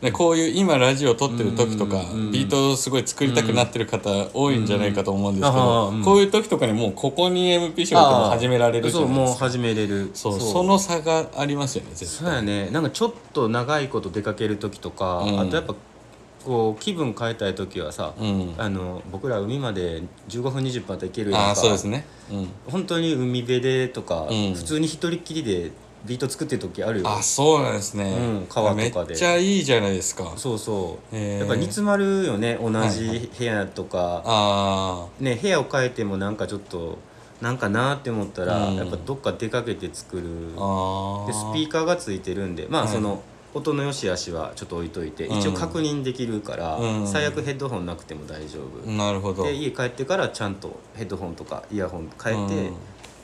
[0.01, 10.11] でこういう今ラジオ撮ってる時とかうんビートをすごい作りたくなってる方多いんじゃないかと思うんですけどこういう時とかにもうここに MP ショーも始められるじそうもう始めれる。
[10.13, 10.41] そう。
[10.41, 12.69] その差がありますよね絶そうやね。
[12.71, 15.41] なんかちょっと長いこと出かける時とか、うん。
[15.41, 15.75] あとやっぱ
[16.45, 18.55] こう気分変えたい時はさ、うん。
[18.59, 21.49] あの僕ら海まで15分20分あったら行けるやんか。
[21.49, 22.05] ああそうですね。
[22.31, 22.49] うん。
[22.67, 24.55] 本当に海辺でとか、うん。
[24.55, 25.71] 普通に一人っきりで
[26.07, 27.09] ビート作ってる時あるよ。
[27.09, 29.09] あそうなんですね、うん川とかで。
[29.11, 30.33] めっちゃいいじゃないですか。
[30.37, 31.39] そうそう、へー。
[31.41, 36.99] やっぱ煮詰まるよね同じ部屋とか、あね部屋を変えてもなんかちょっと
[37.41, 38.77] なんかなって思ったら、うん。
[38.77, 40.23] やっぱどっか出かけて作る。
[40.23, 41.27] ーあー。
[41.27, 42.93] でスピーカーがついてるんでまあはい。
[42.93, 43.23] その、
[43.55, 45.39] 音の良し悪しはちょっと置いといて、うん。
[45.39, 47.07] 一応確認できるから、うん。
[47.07, 49.45] 最悪ヘッドホンなくても大丈夫、なるほど。
[49.45, 52.77] で家帰ってからちゃんとヘッドホンとかイヤホン変えて、うん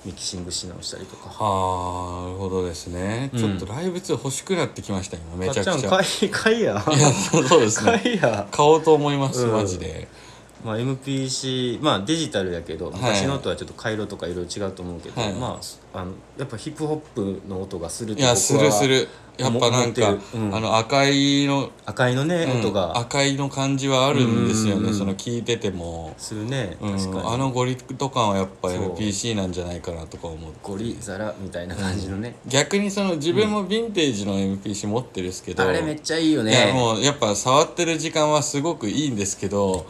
[0.04, 1.28] ミキシングし直したりとか。
[1.28, 3.38] はあなるほどですね、うん。
[3.38, 5.88] ちょっとライブ2欲しくなってきました今めちゃくちゃ。
[5.88, 6.72] 買い買いや。
[6.72, 7.92] いやそうですね。
[8.02, 8.48] 買いや。
[8.50, 9.52] 買おうと思います、うん。
[9.52, 10.08] マジで。
[10.64, 15.32] まあ MPC まあデジタルやけど昔の音はちょっと回路とかいろいろ違うと思うけど、はい。
[15.34, 15.60] ま
[15.94, 20.54] ああのやっぱヒップホップの音がするっていやするするやっぱなんかうん。
[20.54, 22.98] あの赤いの、赤いのね、うん音が。
[22.98, 28.94] 赤いの感じはあるんですよね、その聞いてても、するねうん確かに、あのゴリッと感はやっぱそう。
[28.94, 30.58] MPC なんじゃないかなとか思って。
[30.62, 36.72] ゴリザラみたいな感じのね、逆にその自分もヴィンテージの MPC 持ってるんですけど、あれめっちゃいいよね。
[36.74, 39.86] もうやっぱ触ってる時間はすごくいいんですけど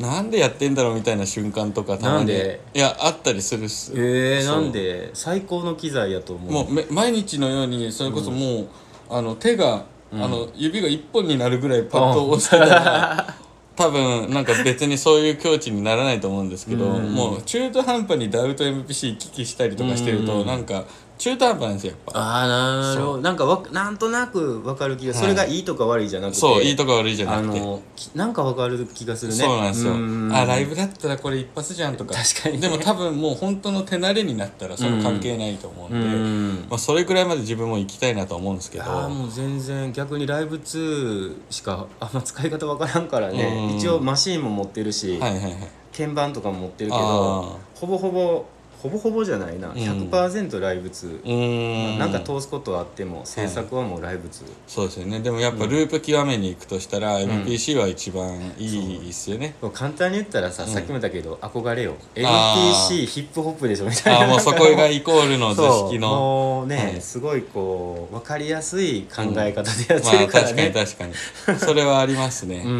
[0.00, 2.16] なんでやってんだろうみたいな瞬間とかたまに。
[2.16, 2.60] なんで？
[2.72, 3.92] いやあったりするっす。
[3.94, 4.62] えー、そう。
[4.62, 5.10] なんで？
[5.12, 6.52] 最高の機材やと思う。
[6.52, 8.68] もうめ毎日のようにそれこそもう、
[9.10, 13.34] あの手が、あの指が一本になるぐらいパッと押してたら、
[13.76, 17.12] 多分なんか別にそういう境地にならないと思うんですけど、うん。
[17.12, 20.46] もう中途半端にダウト MPC 行き来したりとかしてると、うん。
[20.46, 20.84] なんか
[21.20, 22.18] 中途半端なんですよやっぱ。
[22.18, 23.18] ああなるほど。
[23.18, 26.38] なんかわなんとなくわかる気が、それがいいとか悪いじゃなくて。
[26.38, 27.60] そういいとか悪いじゃあなくて。
[27.60, 29.38] のきなんかわかる気がするね。
[29.38, 29.92] そうなんですよ。
[29.98, 30.32] ん。
[30.34, 32.14] あライブだったらこれ一発じゃんとか。
[32.14, 32.54] 確かに。
[32.54, 36.66] ねでも多分もう本当の手慣れになったらその関係ないと思うんで、うん。
[36.70, 38.84] まあ、それぐらいまで自分も行きたいなと思うんですけど。
[38.84, 43.68] ああもう全然逆にライブ2しかあんま使い方わからんからね。
[43.70, 43.76] うん。
[43.76, 45.54] 一応マシーンも持ってるし、はいはいはい。
[45.94, 48.46] 鍵盤とかも持ってるけあどほぼほぼ
[48.82, 49.72] ほぼほぼじゃないな、ん。
[49.72, 51.98] 100%ライブ2、うーん。
[51.98, 55.20] なんか通すことはあっても制作はもうライブ2、そうですよね。
[55.20, 61.94] でもやっぱループ極めに行くとしたら、MPC は一番いいですよね、簡単に言ったらさ、さっきも言ったけど憧れよ。
[62.24, 62.94] あー。
[62.94, 64.20] NPC ヒップホップでしょみたいな。
[64.20, 66.08] ああもうそこがイコールの図式の。
[66.08, 67.00] もうね、はい。
[67.00, 71.58] すごいこう分かりやすい考え方でやっまあてるから確かにね、確かに。
[71.58, 72.76] それはありますね、うんうん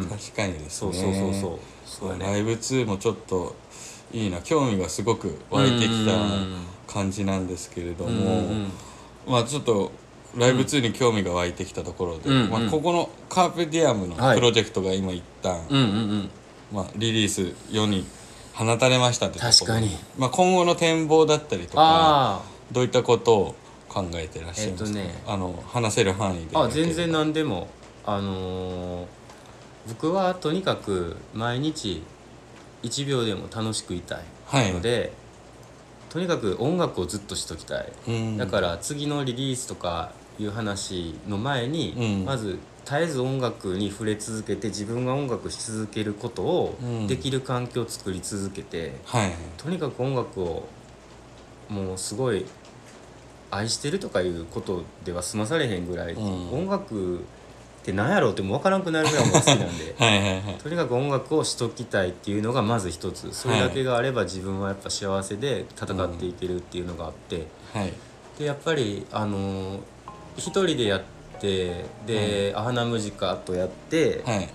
[0.00, 0.06] うん。
[0.08, 0.68] 確かにですね。
[0.70, 1.58] そうそうそうそう。
[1.84, 2.24] そうやね。
[2.24, 3.54] ライブ2もちょっと
[4.12, 6.12] いいな興味がすごく湧いてきた
[6.92, 8.42] 感じなんですけれども、
[9.26, 9.92] まあちょっと
[10.36, 12.50] ライブ2に興味が湧いてきたところで、うんうん。
[12.50, 16.30] まあ、ここのカーペディアムのはいプロジェクトが今一旦、うんうんうん。
[16.72, 18.06] まあ、リリース世に
[18.54, 19.90] 放たれましたってところ確かに。
[20.18, 23.54] まあ、今後の展望だったりとかあどういったことを
[23.88, 25.22] 考えてらっしゃいますか、えっとね。
[25.26, 27.68] あの話せる範囲でああ全然何でも。
[28.04, 29.06] あのー
[29.88, 32.02] 僕はとにかく毎日
[32.82, 34.72] 1秒でも楽しくいたいはい。
[34.72, 35.12] ので、
[36.10, 38.36] とにかく音楽をずっとしときたい、うん。
[38.36, 42.24] だから次のリリースとかいう話の前に、うん。
[42.24, 47.06] まず絶えず音楽に触れ続けて自分が音楽し続けることをうん。
[47.06, 49.32] できる環境を作り続けて、はい。
[49.56, 50.64] とにかく音楽を
[51.68, 52.44] もうすごい
[53.50, 56.52] 愛してるとかいうことでは済まされへんぐらい、うん。
[56.52, 57.20] 音楽
[57.82, 59.94] って何やろうってもう分からんくなるぐらい音楽好きなんで。
[59.98, 60.54] はいはいはい。
[60.62, 63.32] とにかく音楽をしときたいっていうのがまず一つ。
[63.32, 67.92] それだけがあれば自分はやっぱ幸せで戦っていけるっていうのがあって、はい。
[68.38, 69.80] でやっぱりあの
[70.36, 71.02] 一人でやっ
[71.40, 74.48] てで「アハナムジカ」とやって、はい。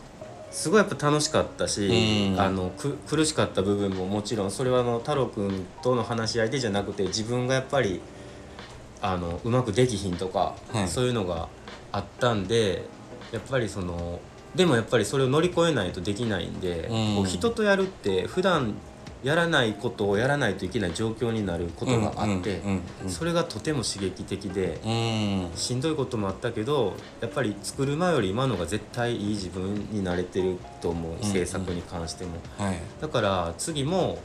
[0.49, 2.39] すごいやっぱ楽しかったし、うん。
[2.39, 7.99] あのく苦しかった部分ももちろんそれはあの太郎くんとの話し相手じゃなくて自分がやっぱり
[9.01, 10.88] あのうまくできひんとか、はい。
[10.88, 11.49] そういうのが
[11.91, 12.86] あったんで
[13.32, 14.19] やっぱりその
[14.55, 17.15] でもやっぱりそれを乗り越えないとできないんで、うん。
[17.17, 18.73] こう人とやるって普段
[19.23, 22.61] やらないことをやらないといけない状況になることがあって、
[23.07, 24.80] それがとても刺激的で。
[24.86, 25.57] うん。
[25.57, 32.32] しんどいこともあったけどやっぱり作る前より今のが絶対いい自分になれてると思う、ん制作に関しても。
[32.57, 32.80] はい。
[33.01, 34.19] だから次も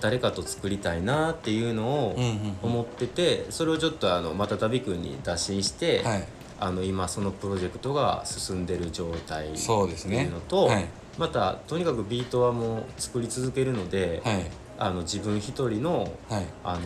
[0.00, 2.18] 誰かと作りたいなっていうのを
[2.62, 6.28] 思っててそれをちょっとあのまたたびくんに打診して、はい
[6.62, 10.22] あの今そのプロジェクトが進んでる状態ってそうですね。
[10.22, 10.86] いうのと、はい。
[11.18, 14.46] またとにかくビートはもう作り続けるので、はい。
[14.78, 16.46] あの自分一人のはい。
[16.62, 16.80] あの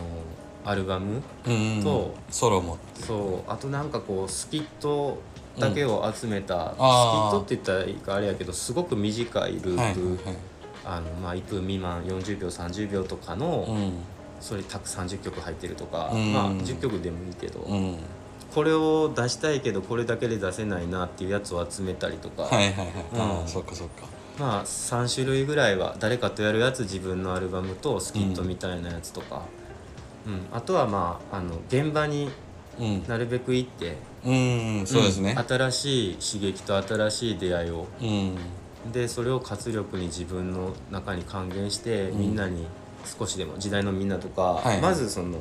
[0.65, 5.19] アルバムうんうんとソロもそうあとなんかこうスキット
[5.59, 7.37] だけを集めた、スキあー。
[7.37, 9.95] ットって言ったらいいかあれやけどすごく短いループ、はいはい
[10.85, 13.93] あのまあ1分未満40秒30秒とかの、うん。
[14.41, 16.33] それたく30曲入ってるとか、うん。
[16.33, 17.97] まあ10曲でもいいけど、うん
[18.53, 22.87] これを出したいけどこれだけで出せないなっていうやつを集めたりとか、はいはいはい。
[23.15, 24.07] あうそっかそっか。
[24.39, 29.43] まあ3種類ぐらいは誰かとやるやつ自分のアルバムとスキットみたいなやつとか、
[30.25, 30.45] うん。
[30.51, 32.29] あとはまああの現場に
[32.79, 33.07] うん。
[33.07, 33.97] なるべく行って。
[34.23, 35.33] うんそうですね。
[35.33, 37.87] ん新しい刺激と新しい出会いを。
[38.01, 38.37] うん。
[38.91, 42.65] でそれを活力に自分の中に還元して、みんなに
[43.19, 44.81] 少しでも時代のみんなとか、はい。
[44.81, 45.39] まずその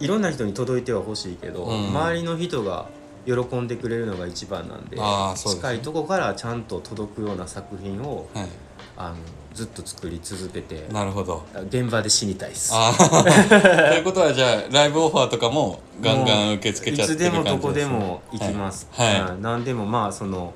[0.00, 1.88] いろんな人に届いてはほしいけど、うん。
[1.88, 2.86] 周りの人が
[3.26, 5.72] 喜んでくれるのが一番なんであーそうですね。
[5.72, 8.48] 近いとこからちゃんと届くような作品をはい。
[8.94, 9.16] あの
[9.54, 11.44] ずっと作り続けてなるほど。
[11.68, 12.72] 現場で死にたいっす。
[12.74, 18.88] ということはじゃあライブオファーとかもガンガン受け付けちゃっていつでる感じもどこでねも行きます。
[18.92, 19.20] はい。
[19.20, 20.52] はいうん何でもまあその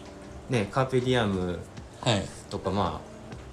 [0.50, 1.58] ねカーペディアム
[2.00, 2.26] はい。
[2.50, 3.06] とかまあ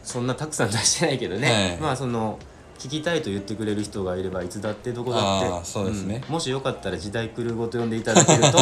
[0.03, 1.77] そんなたくさん出してないけどね、はい。
[1.81, 2.39] まあその
[2.83, 5.65] 聞きたいと言ってくれる人がいればいつだってどこだって。
[5.65, 6.21] そうですね。
[6.27, 6.31] ん。
[6.31, 8.57] もしよかったら時代来るごと呼んでいただけると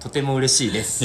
[0.00, 1.04] とても嬉しいです。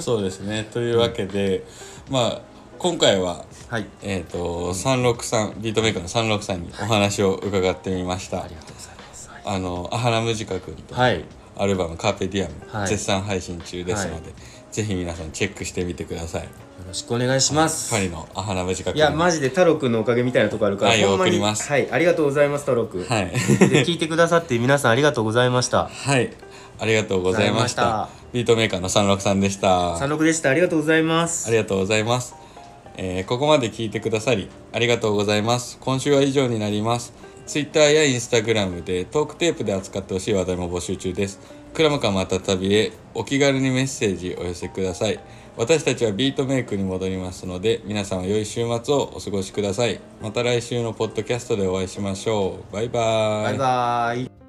[0.00, 0.68] そうですね。
[0.70, 1.64] というわけで、
[2.10, 2.40] まあ
[2.78, 3.86] 今回ははい。
[4.02, 8.44] えっ、と363ビートメーカーの363にお話を伺ってみました。
[8.44, 9.30] ありがとうございます。
[9.42, 11.24] あのアハラムジカ君とはい。
[11.56, 12.88] アルバム「カーペディアム」はい。
[12.88, 14.32] 絶賛配信中ですので、はい。
[14.72, 16.42] ぜひ皆さんチェックしてみてください。
[16.42, 16.48] よ
[16.92, 17.90] ろしくお願いします。
[17.90, 21.66] パリのアハラムジいやマジで太郎くんのおかげみたいなとこあるから愛をほんまに送ります。
[21.68, 23.30] はいありがとうございます太郎くん、はい。
[23.30, 25.88] で聞いてくださって皆さんありがとうございました。
[25.88, 26.30] はい。
[26.78, 28.10] ありがとうございました。
[28.32, 29.92] ビートメーカーの363でした。
[29.98, 30.50] 佐野でした。
[30.50, 31.48] ありがとうございます。
[31.48, 32.34] ありがとうございます、
[32.98, 35.78] えーここまで聞いてくださりありがとうございます。
[35.80, 37.14] 今週は以上になります。
[37.46, 41.62] Twitter や Instagram でトークテープで扱ってほしい話題も募集中です。
[41.74, 45.18] クラムかまた旅へお気軽にメッセージお寄せください
[45.56, 50.00] 私たちはビートメイクに戻りますので皆さんは良い週末をお過ごしください。
[50.22, 52.72] また来週のポッドキャストでお会いしましょう。
[52.72, 53.58] バイバーイ。
[53.58, 54.41] バイバイ。